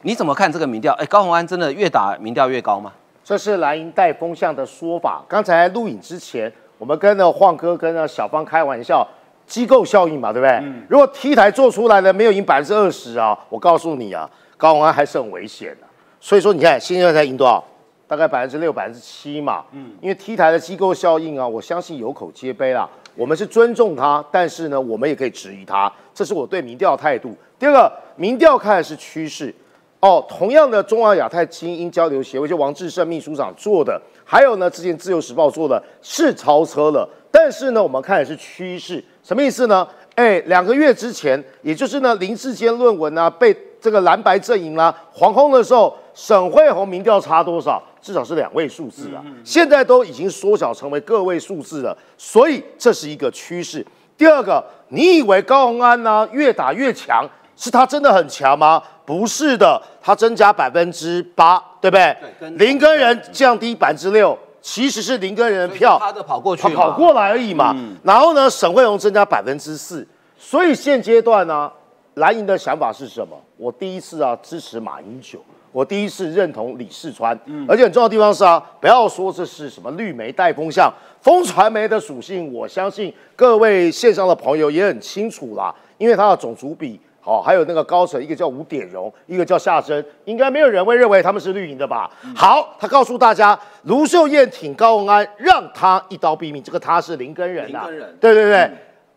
[0.00, 0.94] 你怎么看这个民调？
[0.94, 2.90] 哎，高鸿安真的越打民调越高吗？
[3.32, 5.24] 这是蓝营带风向的说法。
[5.26, 9.08] 刚才录影之前，我们跟那晃哥跟那小芳开玩笑，
[9.46, 10.62] 机构效应嘛，对不对？
[10.86, 15.86] 如果 T 台做出来的没有赢百分之二十啊，我告诉你啊，高虹安还是很危险的。
[16.20, 17.64] 所以说，你看现在才赢多少？
[18.06, 19.64] 大概百分之六、百分之七嘛。
[19.72, 22.86] 嗯，因为 T 台的机构效应啊，我相信有口皆碑啦。
[23.14, 25.90] 我们是尊重他，但是呢，我们也可以质疑他。
[26.12, 27.34] 这是我对民调态度。
[27.58, 29.54] 第二个，民调看的是趋势。
[30.02, 37.08] 哦，同样的中华亚太精英交流协会，就王志胜秘书长做的，还有呢，之前自由时报做的，是超车了。
[37.30, 39.86] 但是呢，我们看的是趋势，什么意思呢？
[40.16, 47.80] 哎，两个月之前，也就是呢，林志坚论文呢被这个蓝白阵营啦黄轰的时候，沈惠宏民调差多少？
[48.00, 49.22] 至少是两位数字啊。
[49.44, 53.86] 现在都已经缩小成为个位数字了，所以这是一个趋势。
[54.18, 57.24] 第二个，你以为高鸿安呢越打越强，
[57.56, 58.82] 是他真的很强吗？
[59.04, 62.16] 不是的，它增加百分之八，对不对？
[62.52, 67.74] 林根人降低百分之六，其实是林根人的票，他的跑过去，他跑过来而已嘛。
[68.04, 70.06] 然后呢，沈惠荣增加百分之四，
[70.38, 71.70] 所以现阶段呢，
[72.14, 73.36] 蓝营的想法是什么？
[73.56, 75.40] 我第一次啊支持马英九，
[75.72, 77.36] 我第一次认同李世川，
[77.68, 87.00] 而且很重要的地方是啊，不要说这是什么绿媒带风向，风传媒的属性，我相信各位线上的朋友也很清楚啦，因为它的种族比。
[87.24, 92.10] 好，还有那个高层，一个叫吴典荣，一个叫夏生，应该没有人会认为他们是绿营的吧？
[92.34, 96.60] 好，他告诉大家，卢秀燕挺高鸿安，让他一刀毙命。
[96.60, 97.86] 这个他是林根人啊，
[98.20, 98.70] 对对对。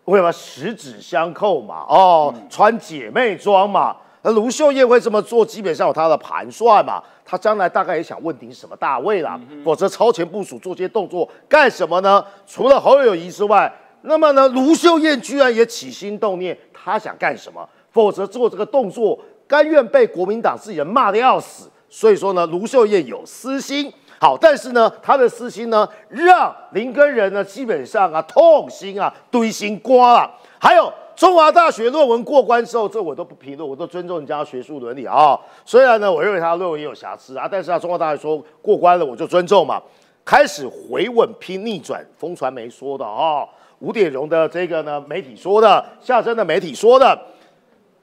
[0.05, 1.83] 为什么十指相扣嘛？
[1.89, 3.97] 哦，穿姐妹装嘛。
[4.21, 7.01] 那卢秀燕会这么做，基本上有她的盘算嘛。
[7.25, 12.23] 她将来大概也想问鼎什么大位啦，否则超前部署做些动作干什么呢？
[12.45, 17.67] 除了侯友谊之外，那么呢，卢秀燕居然也起心动念，她想干什么？
[17.95, 19.17] 否则做这个动作，
[19.47, 21.71] 甘愿被国民党自己人骂的要死。
[21.89, 23.89] 所以说呢，卢秀燕有私心。
[24.19, 30.31] 好，但是呢，她的私心呢，让林根人呢，基本上啊，痛心啊，堆心瓜了。
[30.59, 30.91] 还有。
[31.15, 35.39] 中华大学论文过关之后，这我都不评论，我都尊重人家学术伦理啊。
[35.63, 39.81] 虽然呢，我认为他的论文也有瑕疵啊，但是啊，中华大学说过关了，我就尊重嘛。
[40.25, 43.47] 开始回稳拼逆转，风传媒说的啊，
[43.79, 47.17] 吴点荣的这个呢媒体说的，夏真的媒体说的。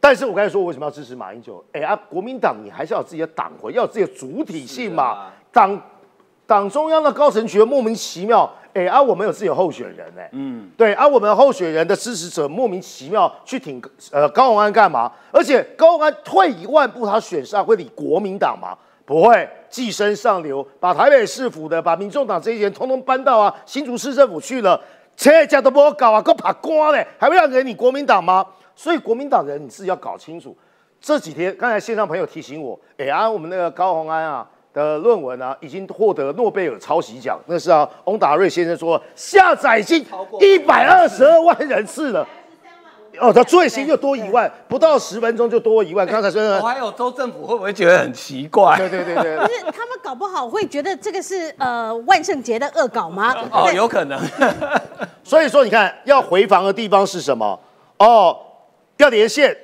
[0.05, 1.65] 但是我刚才说，我为什么要支持马英九？
[1.71, 5.31] 哎啊，国民党你还是要有自己的党魂，要有自己的主体性嘛。
[5.53, 5.81] 党
[6.45, 8.53] 党中央的高层觉得莫名其妙。
[8.75, 13.81] 哎，啊，我们有自己的候选人哎，嗯，对，啊，我们候选人的支持者莫名其妙去挺
[14.11, 15.13] 呃高鸿安干嘛？
[15.31, 18.77] 而且高鸿安退一万步，他选上会理国民党吗？
[19.05, 24.81] 不会，寄生上流，把台北市府的、把民众党这些人通通搬到啊新竹市政府去了，
[25.17, 28.45] 车家都不好搞啊，够怕瓜嘞，还会让给你国民党吗？
[28.75, 30.57] 所以国民党人你自己要搞清楚。
[31.01, 34.47] 这几天刚才线上朋友提醒我，哎啊，我们那个高鸿安啊。
[34.75, 37.39] 的论文啊，已经获得诺贝尔抄袭奖。
[37.45, 40.03] 那是啊，翁达瑞先生说下载已经
[40.41, 42.27] 一百二十二万人次了。
[43.21, 46.07] 哦，他最新就多一万，不到十分钟就多一万。
[46.07, 48.75] 刚才说，我还有州政府会不会觉得很奇怪？
[48.79, 53.35] 对对对对，不是他们搞不好会觉得这个是呃万圣节的恶搞吗？
[53.53, 54.19] 哦，有可能。
[55.23, 57.61] 所以说，你看要回防的地方是什么？
[57.99, 58.35] 哦，
[59.03, 59.55] 要连线，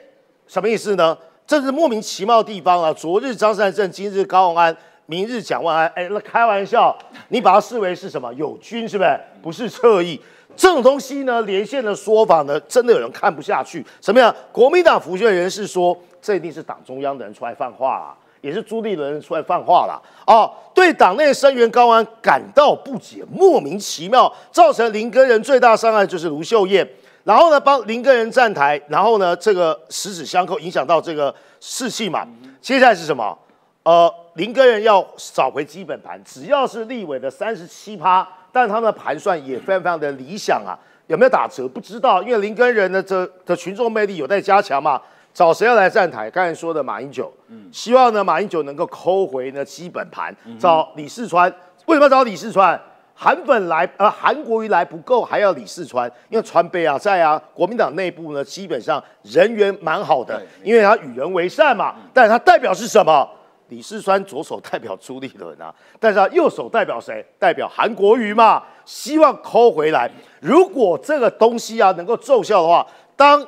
[0.49, 1.17] 什么意思呢？
[1.47, 2.93] 这是莫名其妙的地方啊！
[2.93, 4.77] 昨日张善政，今日高鸿安。
[5.07, 6.95] 明日蒋万安，哎，那开玩笑，
[7.29, 9.21] 你把它视为是什么友军，是不是？
[9.41, 10.21] 不是侧翼，
[10.55, 13.83] 这种东西呢，连线的说法呢，真的有人看不下去。
[14.03, 14.35] 什么样？
[14.53, 19.99] 国民党福建人士说，这一定是党中央的人出来放话啦，也是朱立伦出来放话啦。
[20.27, 26.87] 哦，对党内声援高安感到不解，莫名其妙，造成林根人最大伤害就是卢秀燕，
[27.29, 32.27] 然后呢，帮林根人站台，然后呢，这个十指相扣，影响到这个士气嘛。
[32.63, 33.39] 接下来是什么？
[33.83, 34.11] 呃。
[34.35, 35.05] 林根人要
[35.35, 40.79] 找回基本盘，只要是立委的三十七趴，但他们的盘算也非常非常的理想啊。
[41.09, 45.03] 有没有打折不知道，因为林根人的，这的群众魅力有待加强嘛。
[45.35, 46.31] 找谁要来站台？
[46.31, 50.35] 刚才说的马英九，嗯，希望呢马英九能够抠回呢基本盘。
[50.59, 51.53] 找李世川，
[51.87, 52.81] 为什么要找李世川？
[53.21, 61.97] 韩粉来，呃，韩国瑜来不够，还要李世川，因为川北啊在啊，国民党内部呢基本上人缘蛮好的，因为他与人为善嘛。
[62.15, 63.29] 但是他代表是什么？
[63.71, 67.27] 李世川左手代表朱立伦啊，但是他右手代表谁？
[67.41, 70.09] 代表韩国瑜嘛，希望抠回来。
[70.41, 73.45] 如果这个东西啊能够奏效的话，当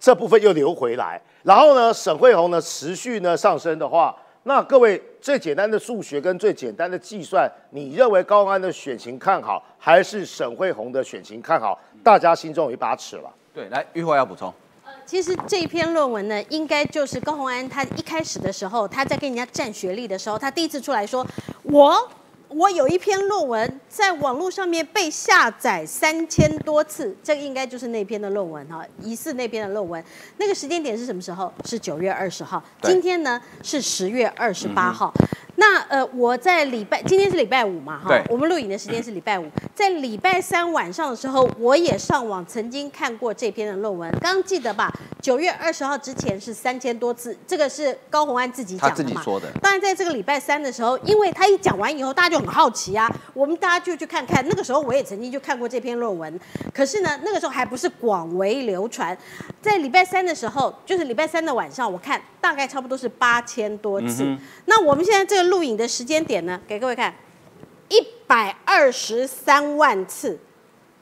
[0.00, 4.14] 这部分又流回来，然后呢，沈惠宏呢持续呢上升的话，
[4.44, 11.78] 那各位最简单的数学跟最简单的计算，你认为高安的选情看好，还是沈惠红的选情看好？
[12.02, 13.32] 大家心中有一把尺了。
[13.54, 14.52] 对，来，玉慧要补充。
[15.06, 21.26] 其实这一篇论文呢，应该就是高鸿安他一开始的时候，他在跟人家占学历的时候，他第一次出来说，
[21.62, 22.08] 我
[22.54, 30.02] 我有一篇论文在网络上面被下载三千多次，这个应该就是那篇的论文哈，疑似那篇的论文。
[30.38, 31.52] 那个时间点是什么时候？
[31.64, 32.62] 是九月二十号。
[32.82, 35.12] 今天呢是十月二十八号。
[35.56, 44.90] 那呃，我在礼拜今天是礼拜五嘛，哈，我们录影的时间是礼拜五，在礼拜三晚上的时候，我也上网曾经看过这篇的论文，刚记得吧？
[45.20, 48.96] 九月二十号之前是三千多次，这个是高红安自己讲的嘛？
[48.96, 49.46] 他自己说的。
[49.60, 54.42] 当然，在这个礼拜三的时候，因为他一讲完以后，大家就很好奇啊，我们大家就去看看。
[54.48, 56.40] 那个时候我也曾经就看过这篇论文，
[56.74, 59.16] 可是呢，那个时候还不是广为流传。
[59.60, 64.36] 在礼拜三的时候，就是礼拜三的晚上，我看大概差不多是八千多次。
[64.64, 65.52] 那我们现在这个。
[65.52, 66.58] 录影的时间点呢？
[66.66, 67.12] 给各位看，
[67.90, 70.38] 一百二十三万次，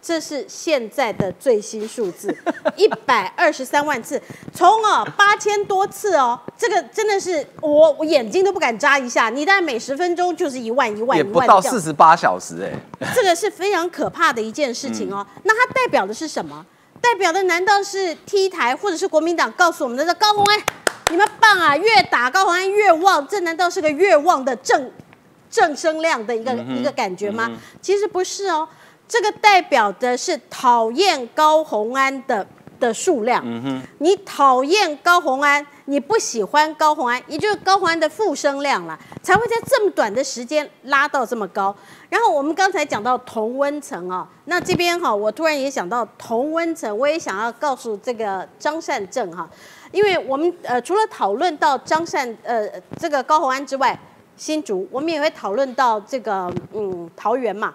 [0.02, 2.34] 这是现在的最新数字，
[2.76, 4.20] 一百二十三万次。
[4.54, 9.28] 从哦八千多次哦，这个真的是我我眼睛都不敢眨一下。
[9.28, 12.62] 你大概每十分钟就是一万一万一万，也不到四十八小时
[13.00, 15.26] 哎， 这个是非常可怕的一件事情哦。
[15.44, 16.64] 那它代表的是什么？
[17.02, 20.14] 代表的难道是 T 台或者是国民党告诉我们的？
[20.14, 20.60] 高鸿安？
[21.10, 21.76] 你们棒啊！
[21.76, 24.90] 越打高洪安越旺，这难道是个越旺的正
[25.50, 27.50] 正声量的一个一个感觉吗？
[27.82, 28.68] 其实不是哦，
[29.10, 32.46] 这个代表的是讨厌高洪安的
[32.78, 33.42] 的数量。
[33.44, 41.74] 嗯哼，你讨厌高红安，你不喜欢高红安，也就是高红安的负生量了，才会在这么短的时间拉到这么高。
[42.08, 49.50] 然后我们刚才讲到同温层啊，那这边哈，我突然也想到同温层，我也想要告诉这个张善政哈，
[49.90, 53.98] 因为我们呃除了讨论到张善呃这个高虹安之外，
[54.36, 57.74] 新竹我们也会讨论到这个嗯桃园嘛。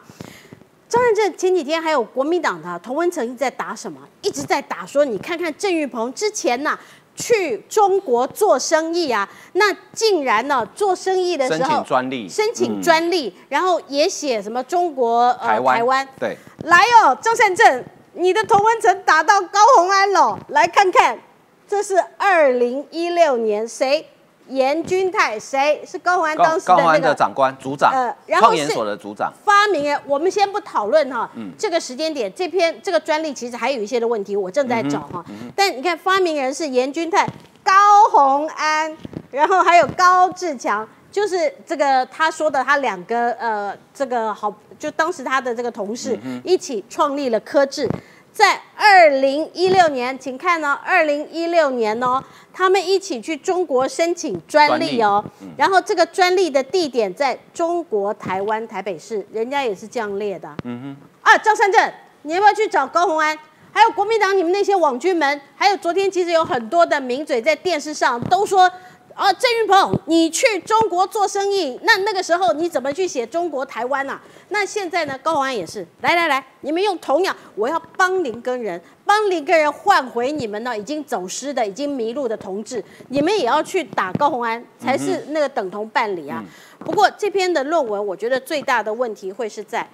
[0.95, 3.99] 张善政前几天还有国民党的童文成一直在打什么？
[4.21, 6.79] 一直在打说，你看看郑玉鹏之前呐
[7.13, 17.83] 去中国做生意啊，那竟然呢做生意的时候申请专利，申请专利，然后也写什么中国呃台湾对，来哦，张善政，
[18.13, 21.19] 你的童文成打到高虹安了，来看看，
[21.67, 24.07] 这是二零一六年谁？
[24.47, 29.99] 严君泰，谁是高虹安高当时的那个的长官组长呃，然后创研是所的组长，发明人？
[30.05, 35.23] 我们先不讨论哈，嗯这个时间点，这篇这个专利其实还有一些的问题，我正在找哈。
[35.29, 37.27] 嗯但你看，发明人是严君泰、
[37.63, 37.73] 高
[38.11, 38.95] 虹安，
[39.31, 47.89] 然后还有高志强，就是这个他说的，他两个呃，这个好，就当时他的这个同事嗯一起创立了科智。
[48.31, 52.23] 在二零一六年，请看哦、二零一六年哦，
[52.53, 55.23] 他们一起去中国申请专利哦，
[55.57, 60.55] 然后这个专利的地点在中国台湾台北市，人家也是这样列的啊。
[60.63, 60.97] 嗯哼。
[61.21, 63.37] 啊，张善政，你要不要去找高鸿安？
[63.71, 68.71] 还有国民党你们那些网军们，还有昨天其实有很多的名嘴在电视上都说。
[69.15, 86.43] 啊，郑云鹏，你去中国做生意，那那个时候你怎么去写中国台湾呐、那现在呢，高虹安也是，来来来，你们用同样，我要帮林根人，帮林根人换回你们呢已经走失的、已经迷路的同志，你们也要去打高洪安，才是那个等同办理啊。
[86.79, 89.87] 不过这篇的论文，我觉得最大的问题会是在，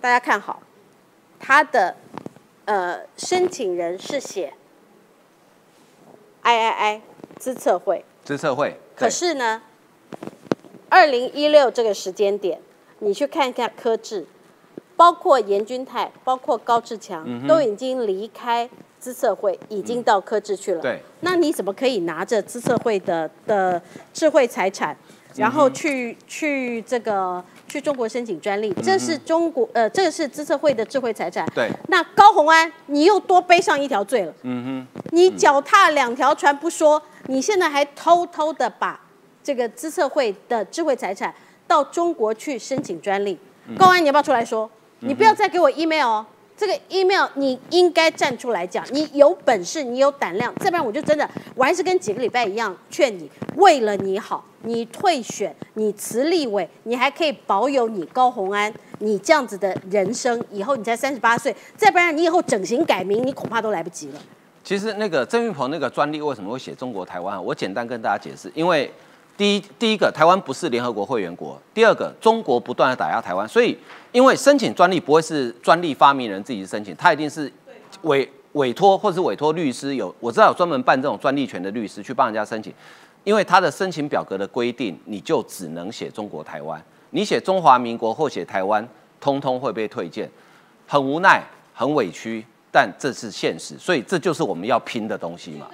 [0.00, 0.62] 大家看好，
[1.38, 1.94] 他的
[2.64, 4.54] 呃申请人是写
[6.40, 7.02] I I I
[7.38, 8.02] 资策会。
[8.28, 9.62] 资策会，可是呢，
[10.90, 12.60] 二零一六这个时间点，
[12.98, 14.26] 你去看一下科智，
[14.96, 18.68] 包括严君泰，包括高志强，嗯都已经离开
[19.00, 20.82] 资策会，已经到科智去了。
[20.82, 23.80] 对，那你怎么可以拿着资策会的的
[24.12, 24.94] 智慧财产，
[25.36, 28.72] 然后去、去这个去中国申请专利？
[28.82, 31.46] 这是中国呃，这个是资策会的智慧财产。
[31.54, 34.32] 对那高红安，你又多背上一条罪了。
[34.42, 38.98] 嗯哼你脚踏两条船不说，你现在还偷偷的把
[39.44, 41.34] 这个资策会的智慧财产
[41.66, 43.38] 到中国去申请专利。
[43.66, 44.68] 嗯高安，你要不要出来说？
[45.00, 46.26] 你不要再给我 email 哦。
[46.58, 64.20] 这个 email 你应该站出来讲，你有本事，你有胆量，再不然我就真的，我还是跟几个礼拜一样劝你，为了你好，你退选，你辞立委，你还可以保有你高虹安，你这样子的人生，以后你才三十八岁，再不然你以后整形改名，你恐怕都来不及了。
[64.64, 67.42] 其实那个郑玉鹏那个专利为什么会写中国台湾？
[67.42, 68.92] 我简单跟大家解释，因为
[69.38, 73.78] 第一第一个台湾不是联合国会员国，第二个中国不断的打压台湾，所以
[74.10, 77.50] 因为申请专利不会是专利发明人自己申请，他一定是
[78.02, 82.74] 委委托或是委托律师有，我知道有专门办这种专利权的律师去帮人家申请，
[83.22, 88.86] 因为他的申请表格的规定，你就只能写中国台湾，你写中华民国或写台湾，
[89.20, 90.28] 通通会被推荐，
[90.88, 91.40] 很无奈，
[91.72, 95.68] 很委屈，但这是现实，所以这就是我们要拼的东西嘛。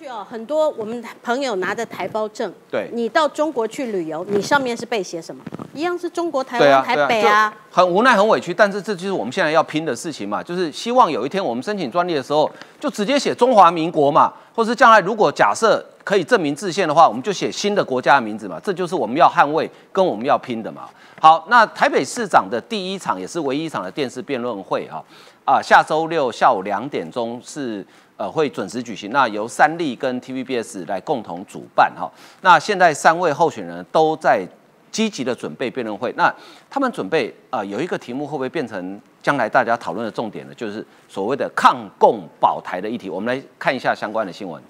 [0.00, 5.44] 过去哦，很多我们朋友拿着台胞证，对你到中国去旅游，你上面是被写什么？
[5.74, 7.52] 一样是中国台湾、，台北啊。
[7.70, 20.88] 很无奈、很委屈，但是这就是我们现在要拼的事情嘛，就是希望有一天我们申请专利的时候，就直接写中华民国嘛，或是将来如果假设可以证明自宪的话，我们就写新的国家的名字嘛，这就是我们要捍卫跟我们要拼的嘛。
[21.20, 25.02] 好，那台北市长的第一场也是唯一一场的电视辩论会啊，
[25.44, 27.86] 啊，下周六下午两点钟是。
[28.20, 29.10] 呃，会准时举行。
[29.12, 32.06] 那由三立跟 TVBS 来共同主办哈。
[32.42, 34.46] 那现在三位候选人都在
[34.92, 36.12] 积极的准备辩论会。
[36.18, 36.30] 那
[36.68, 40.54] 他们准备啊、呃有一个题目会不会变成将来大家讨论的重点呢？
[40.54, 43.08] 就是所谓的抗共保台的议题。
[43.08, 44.62] 我们来看一下相关的新闻。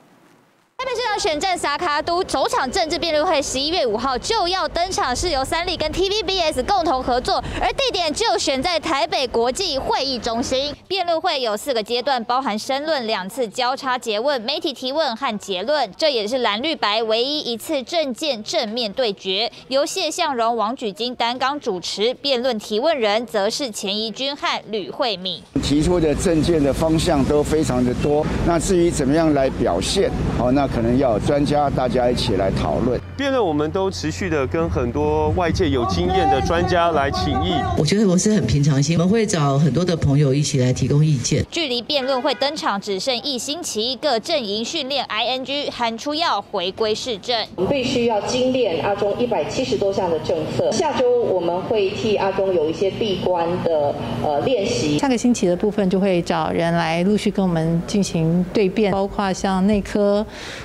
[0.80, 10.74] 台北市长选战萨卡都首场政治辩论会，十一月五号就要登场，是由三立跟 TVBS 共同合作，而地点就选在台北国际会议中心。
[10.88, 19.52] 辩论会有四个阶段，包含申论、两次交叉诘问、媒体提问和结论，这也是蓝绿白唯一一次政见正面对决。
[19.68, 25.42] 由谢向荣、王举金担纲主持，辩论提问人则是钱怡君和吕慧敏。
[25.62, 28.24] 提出的政见的方向都非常的多。
[28.46, 33.09] 那至于怎么样来表现，哦，那可能要专家大家一起来讨论。
[33.20, 37.52] 辩论我们都持续的跟很多外界有经验的专家来请益。
[37.76, 41.44] 我觉得我是很平常心，我们会找很多的朋友一起来提供意见。
[41.50, 50.72] 距离辩论会登场只剩一星期，各阵营训练 ING 喊出要回归市政，我们必须要精炼阿中一百七十多项的政策。
[50.72, 53.94] 下周我们会替阿中有一些闭关的
[54.24, 54.98] 呃练习。
[54.98, 60.24] 下个星期的部分就会找人来陆续跟我们进行对辩，包括像内科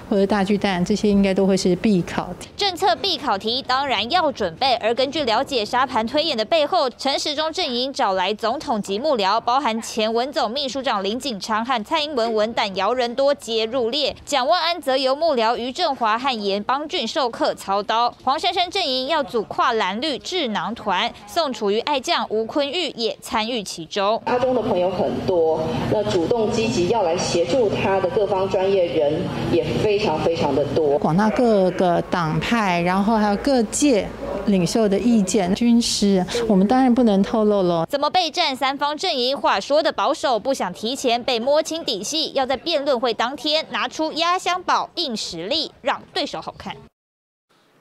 [0.09, 2.33] 或者大巨蛋这些，应该都会是必考。
[2.57, 18.13] 政策必考题当然要准备，而根据了解，沙盘推演的背后，陈时中阵营找来总统级幕僚，包含前文总秘书长林景昌和蔡英文文胆姚人多皆入列，蒋万安则由幕僚于振华和严邦俊授课操刀。
[18.23, 24.21] 黄珊珊阵营要组跨蓝绿智囊团，宋楚瑜爱将吴坤玉也参与其中。
[24.25, 25.59] 阿中的朋友很多，
[25.91, 29.21] 那主动积极要来协助他的各方专业人
[29.51, 34.07] 也非常非常的多，广大各个党派，然后还有各界
[34.45, 37.85] 领袖的意见，军师，我们当然不能透露了。
[37.87, 38.55] 怎么备战？
[38.55, 46.75] 三方阵营话说的保守，不想提前被摸清底细，要在辩论会当天拿出压箱宝硬实力，让对手好看。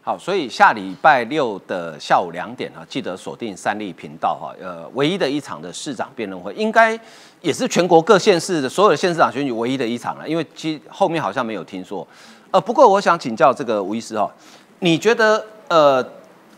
[0.02, 4.55] 好，所以下礼拜六的下午两点啊，记得锁定三立频道哈。
[4.61, 6.98] 呃，唯一的一场的市长辩论会，应该
[7.40, 12.07] 也是全国各县市的所有的县市长选举唯一的一场了，因为其后面好像没有听说。
[12.55, 14.30] 呃，不过我想请教这个吴医师哈，
[14.78, 16.00] 你觉得呃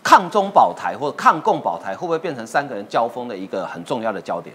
[0.03, 4.55] 抗中保台或者抗共保台会不会变成三个人交锋的一个很重要的焦点？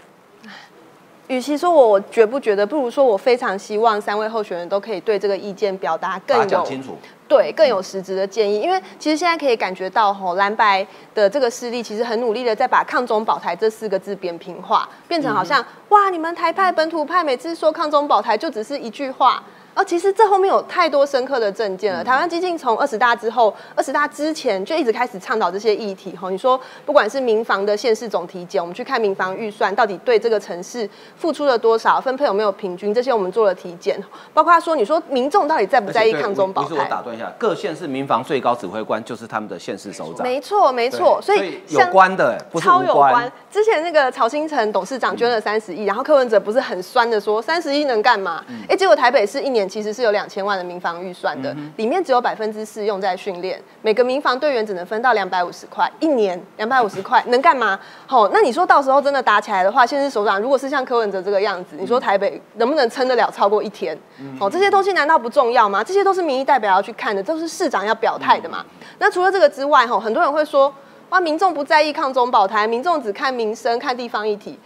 [1.26, 8.60] 与其说我觉不觉得，不如说我非常希望三位候选人都可以对这个意见表达更有清楚，对更有实质的建议。
[8.60, 19.42] 因为其实现在可以感觉到，吼蓝白的这个势力其实很努力的在把“抗中保台”这四个字扁平化，变成好像哇，你们台派本土派每次说“抗中保台”就只是一句话。
[19.74, 22.04] 哦，其实这后面有太多深刻的证件了。
[22.04, 26.14] 台湾激进从二十大之后，二十大之前就一直开始倡导这些议题。
[26.14, 33.98] 哈，你说不管是民房的县市总体检，我们去看民房预算到底对这个城市付出了多少，分配有没有平均，这些我们做了体检。
[34.34, 36.68] 包括说，你说民众到底在不在意抗中保台？
[36.68, 40.22] 不是我打断一下，各县市民房最高指挥官就是他们的县市首长。
[40.22, 41.18] 没错，没错。
[41.22, 43.30] 所以有关的，不是超有关。
[43.50, 48.44] 之前那个曹新成董事长捐了三十亿，然后柯文哲不是很酸的说三十亿能干嘛？
[48.68, 57.78] 哎，结果台北市一年其实是有两千万的民防预算的，里面只有百分之四用在训练，每个民防队员只能分到两百五十块，一年两百五十块能干嘛？
[58.06, 63.96] 好，那你说到时候真的打起来的话，现在首长如果是像柯文哲这个样子，你说台北能不能撑得了超过一天？
[64.40, 65.82] 哦，这些东西难道不重要吗？
[65.82, 68.64] 这些都是民意代表要去看的，都是市长要表态的嘛。
[68.98, 70.72] 那除了这个之外，哈，很多人会说，
[71.10, 74.58] 哇，民众不在意抗中保台，民众只看民生、看地方议题。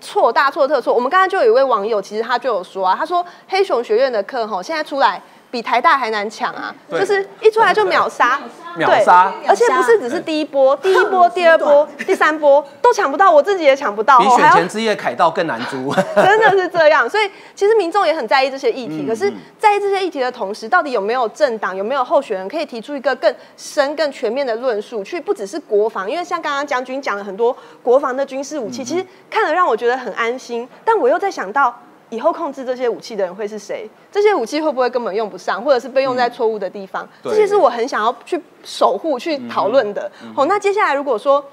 [0.00, 0.92] 错大错特错！
[0.92, 5.20] 我们刚刚就有一位网友，其实他就有说啊，他说黑熊学院的课吼，现在出来。
[5.50, 6.74] 比台大还难抢啊！
[6.90, 8.38] 就是一出来就秒杀，
[8.76, 17.08] 秒杀，而且不是只是第一波，第一波、第二波、第三波都抢不到，我自己也抢不到，比选前之夜凯道更难租， 真的是这样。
[17.08, 31.76] 所以其实民众也很在意这些议题，可是在意这些议题的同时，到底有没有政党、有没有候选人可以提出一个更深、更全面的论述，去不只是国防，因为像刚刚将军讲了很多国防的军事武器，其实看了让我觉得很安心，但我又在想到。
[32.10, 33.88] 以后控制这些武器的人会是谁？
[34.12, 37.08] 这些武器会不会根本用不上，或者是被用在错误的地方？
[37.22, 40.10] 这些是我很想要去守护、去讨论的。
[40.36, 41.44] 哦，那接下来如果说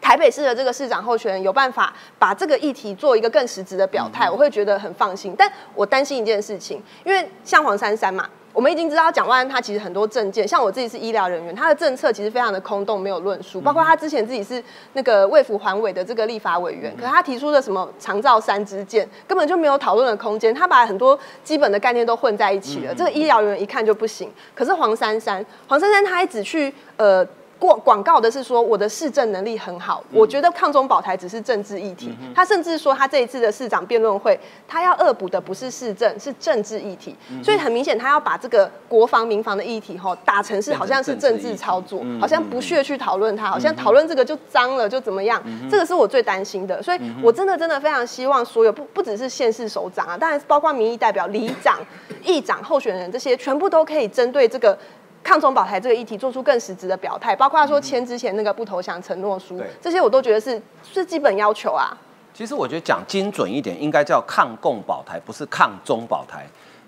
[0.00, 5.34] 台北市的这个市长候选人有办法把这个议题做一个更实质的表态，我会觉得很放心。
[5.36, 8.28] 但我担心一件事情，因为像黄珊珊嘛。
[8.52, 13.60] 我们已经知道蒋万安他其实很多政见，像我自己是医疗人员，他的政策其实非常的空洞，没有论述。
[13.60, 14.62] 包括他之前自己是
[14.94, 20.54] 那个卫福环委的这个立法委员，可是他提出的什么长照三支箭，根本就没有讨论的空间。
[20.54, 24.30] 他把很多基本的概念都混在一起了，这个医疗人员一看就不行。
[24.54, 27.26] 可是黄珊珊，黄珊珊她一直去呃。
[27.60, 32.16] 广广告的是说我的市政能力很好，我觉得抗中保台只是政治议题。
[32.34, 37.14] 他甚至说他这一次的市长辩论会，他要恶补的不是市政，是政治议题。
[37.44, 45.40] 所以很明显，他要把这个国防民防的议题吼打成是好像是政治操作，好像不屑去讨论它，好像讨论这个就脏了就怎么样。
[45.70, 51.78] 这个是我最担心的，所以我真的真的非常希望所有不不只是县市首长啊，当然包括民意代表、里长、
[52.24, 54.78] 议长候选人这些，全部都可以针对这个。
[55.22, 61.96] 抗中保台这个议题做出更实质的表态，包括说签之前那个不投降承诺书，这些我都觉得是是基本要求啊。
[62.32, 66.46] 其实我觉得讲精准一点，应该叫抗共保台，不是抗中保台。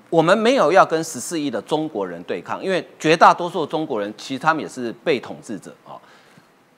[0.09, 5.97] 我们没有要跟十四亿的中国人对抗，因为绝大多数的中国人其实他们也是被统治者啊。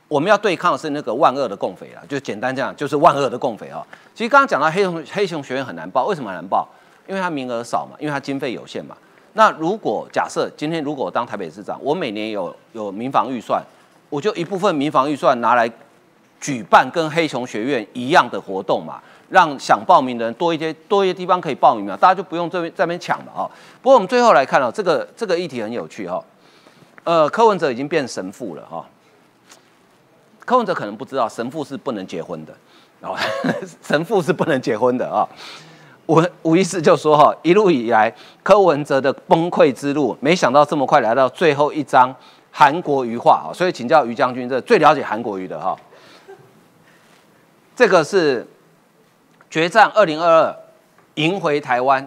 [0.06, 3.84] 我们要对抗的是那个万恶的共匪啊，就简单这样，就是万恶的共匪啊。
[4.14, 6.68] 其实刚刚讲到黑熊黑熊学院很难报，为什么难报？
[7.06, 8.96] 因为它名额少嘛，因为它经费有限嘛。
[9.34, 13.62] 那如果假设今天如果我当台北市长，我每年有有民防预算，
[14.08, 15.70] 我就一部分民防预算拿来
[16.40, 23.50] 举办跟黑熊学院一样的活动嘛，让想报名的人多一些多一些地方可以报名嘛，大家就不用这边这边抢了啊。
[23.82, 26.22] 不过我们最后来看哦，这个这个议题很有趣哈、
[27.02, 28.86] 呃，柯文哲已经变神父了哈、
[30.44, 32.54] 柯文哲可能不知道，神父是不能结婚的，
[33.00, 33.16] 哦，
[33.82, 35.26] 神父是不能结婚的啊。
[36.06, 42.14] 吴吴医师就说哈，一路以来柯文哲的崩溃之路，没想到这么快来到最后一章
[42.50, 45.76] 韩国瑜化啊，所以请教于将军，这最了解韩国瑜的哈。
[47.74, 48.46] 这个是
[49.48, 50.56] 决战二零二二，
[51.14, 52.06] 赢回台湾，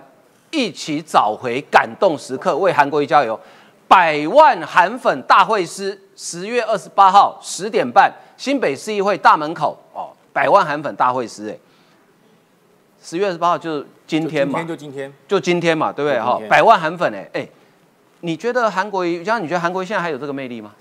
[0.52, 3.40] 一起找回感动时刻，为韩国瑜加油。
[3.88, 11.58] 百万韩粉大会师，十月二十八号十点半，新北市议会大门口哦，百万韩粉大会师哎，
[13.10, 17.48] 十月二十八号就是今天嘛，就今天，就今天嘛，对不对哈百万韩粉哎哎，
[18.20, 20.74] 你觉得韩国瑜，像你觉得韩国瑜现在还有这个魅力吗？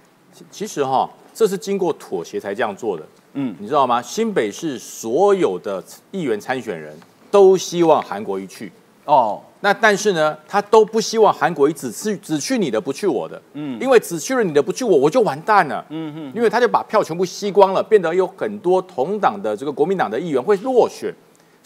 [0.50, 3.04] 其实哈，这是经过妥协才这样做的。
[3.34, 4.02] 嗯，你知道吗？
[4.02, 6.92] 新北市所有的议员参选人
[7.30, 8.72] 都希望韩国瑜去。
[9.04, 13.40] 哦，那但是呢，他都不希望韩国瑜只去只去你的，不去我的。
[13.52, 15.86] 嗯，因为只去了你的，不去我，我就完蛋了。
[15.90, 21.14] 嗯哼，因为他就把票全部吸光了，变得有很多同党的这个国民党的议员会落选。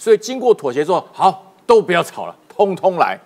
[0.00, 3.20] 所以经过妥协之后，好，都不要吵了，通通来，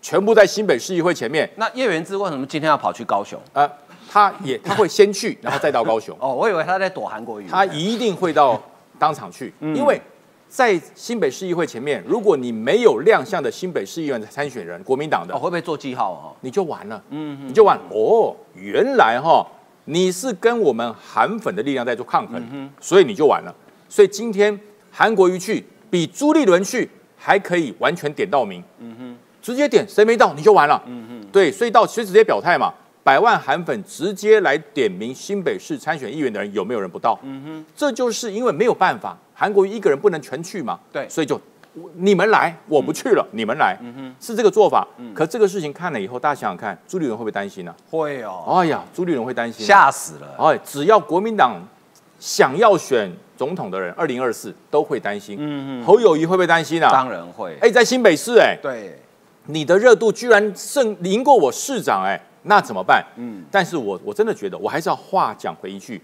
[0.00, 1.50] 全部在新北市议会前面。
[1.56, 3.36] 那叶元之为什么今天要跑去高雄？
[3.52, 3.68] 呃，
[4.08, 6.16] 他也他会先去，然后再到高雄。
[6.22, 7.48] 哦，我以为他在躲韩国瑜。
[7.48, 8.62] 他一定会到
[8.96, 10.00] 当场去， 嗯因为
[10.48, 16.30] 在新北市议会前面，如果你没有亮相的新北市议员的参选人，国民党的，哦，会不会做记号哦？
[16.42, 18.32] 你就完了，嗯，你就完哦。
[18.54, 19.44] 原来哈，
[19.86, 23.52] 你是跟我们韩粉的力量在做抗衡，所以你就完了。
[23.88, 24.56] 所以今天
[24.92, 32.72] 韩国瑜去比朱立伦去还可以完全点到名，嗯哼，直接点谁没到你就完了，嗯哼，对，所以到其实直接表态嘛。
[33.02, 37.18] 百万韩粉直接来点名新北市参选议员的人有没有人不到？
[37.22, 41.06] 嗯哼，这就是因为没有办法，韩国瑜一个人不能全去嘛，对。
[41.06, 41.38] 所以就
[41.96, 43.76] 你们来，我不去了，你们来，
[44.18, 44.88] 是这个做法。
[45.12, 50.34] 可这个事情看了以后，大家想想看，朱立伦会不会担心呢、会哦，哎呀，朱立伦会担心，吓死了。
[50.38, 51.60] 哎，只要国民党
[52.24, 55.36] 想要选总统的人，二零二四都会担心。
[55.38, 56.88] 嗯嗯，侯友谊会不会担心啊？
[56.90, 57.54] 当然会。
[57.60, 58.98] 哎，在新北市，哎，对，
[59.44, 63.04] 你的热度居然胜赢过我市长，哎，那怎么办？
[63.16, 66.00] 嗯，但是我我真的觉得，我还是要话讲回一句，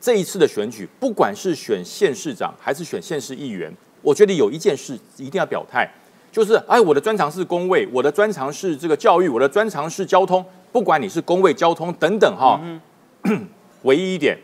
[0.00, 5.88] 这一次的选举，不管是选县市长还是选县市议员，我觉得有一件事一定要表态，
[6.32, 12.60] 就是哎，我的专长是工位，我的专长是这个教育，我的专长是交通，不管你是工位、交通等等哈，
[13.82, 14.36] 唯一一点。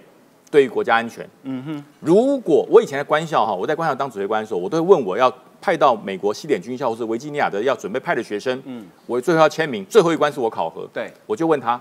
[0.51, 11.81] 对于国家安全，嗯哼，如果我以前在官校哈，我在官校当指挥官的时候，我都会问我要派到美国西点军校或是维吉尼亚的要准备派的学生，嗯，我最后要签名，最后一关是我考核，对，我就问他，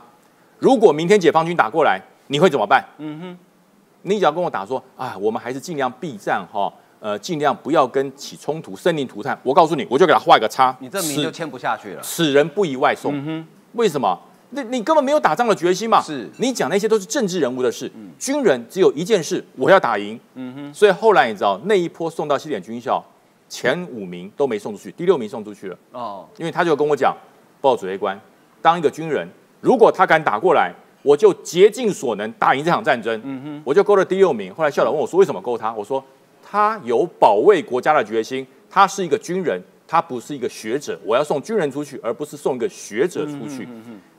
[0.60, 2.84] 如果明天解放军打过来，你会怎么办？
[2.98, 3.38] 嗯哼，
[4.02, 9.40] 你只要跟我打说啊，我们还是尽量避战哈，呃，尽量不要跟起冲突、生灵涂炭。
[9.44, 12.02] 我告诉你，我就给他画一个叉，你这名就签不下去了。
[12.02, 13.16] 此人不宜外送。
[13.16, 14.20] 嗯哼，为什么？
[14.52, 16.02] 那你根本没有打仗的决心嘛？
[16.02, 20.20] 是你讲那些都是政治人物的事，军人只有一件事，我要打赢。
[20.36, 23.04] 嗯哼，所以后来你知道那一波送到西点军校，
[23.50, 25.78] 前五名都没送出去，第六名送出去了。
[25.92, 27.16] 哦，因为他就跟我讲，
[27.60, 28.20] 报指挥官，
[28.62, 29.28] 当一个军人，
[29.60, 30.74] 如果他敢打过来，
[31.04, 33.20] 我就竭尽所能打赢这场战争。
[33.24, 34.54] 嗯哼，我就勾了第六名。
[34.54, 35.74] 后来校长问我说，为什么勾他？
[35.74, 36.04] 我说
[36.42, 40.98] 他有保卫国家的决心，他是一个军人，他不是一个学者。
[41.06, 43.68] 我要送军人出去，而不是送一个学者出去。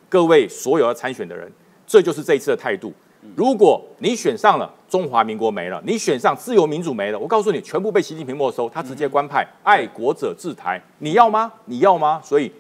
[0.09, 1.51] 各位所有要参选的人，
[1.87, 2.93] 这就是这一次的态度。
[3.35, 7.19] 如果你选上了，中华民国没了；你选上自由民主没了。
[7.19, 10.81] 我告诉你，全部被习近平没收，他直接官派爱国者治台。
[10.99, 11.53] 你要吗？
[11.65, 12.21] 你要吗？
[12.23, 12.51] 所以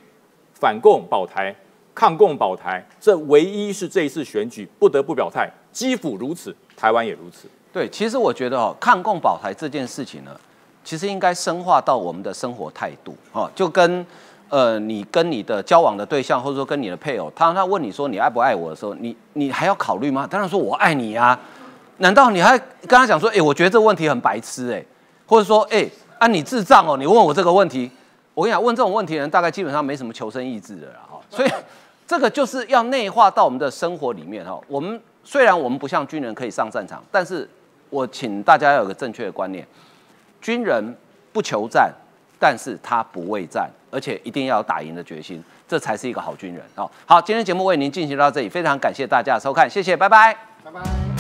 [0.53, 1.55] 反共保台、
[1.95, 5.49] 抗共保台，这唯一是这一次选举不得不表态。
[5.71, 7.49] 基辅如此，台湾也如此。
[7.73, 10.37] 对，其实我觉得哦，抗共保台这件事情呢，
[10.83, 14.05] 其实应该深化到我们的生活态度哦，就跟
[14.49, 20.27] 呃，你跟你的交往的对象，或者说跟你的配偶，他他问你说你爱不爱我的时候，你你还要考虑吗？
[20.29, 21.39] 当然说我爱你呀、
[21.99, 24.85] 难道你还跟他讲说，哎、我觉得这个问题很白痴哎、
[25.27, 25.89] 或者说，哎、
[26.19, 27.91] 啊你智障哦，你问我这个问题，
[28.35, 31.51] 我跟你讲，问这种问题的人大概基本上没什么求生意志的啦哈，所以
[32.07, 34.59] 这个就是要内化到我们的生活里面哈。
[34.67, 37.47] 我们虽然我们不像军人可以上战场，但是
[37.91, 39.67] 我请大家要有个正确的观念，
[40.41, 40.97] 军人
[41.33, 41.93] 不求战，
[42.39, 46.91] 但是他不畏战，而且一定要有打赢的决心，这才是一个好军人哦。
[47.07, 50.37] 好，今天节目为您进行到这里，非常感谢大家的收看，谢谢，拜拜。
[50.65, 51.18] 拜拜。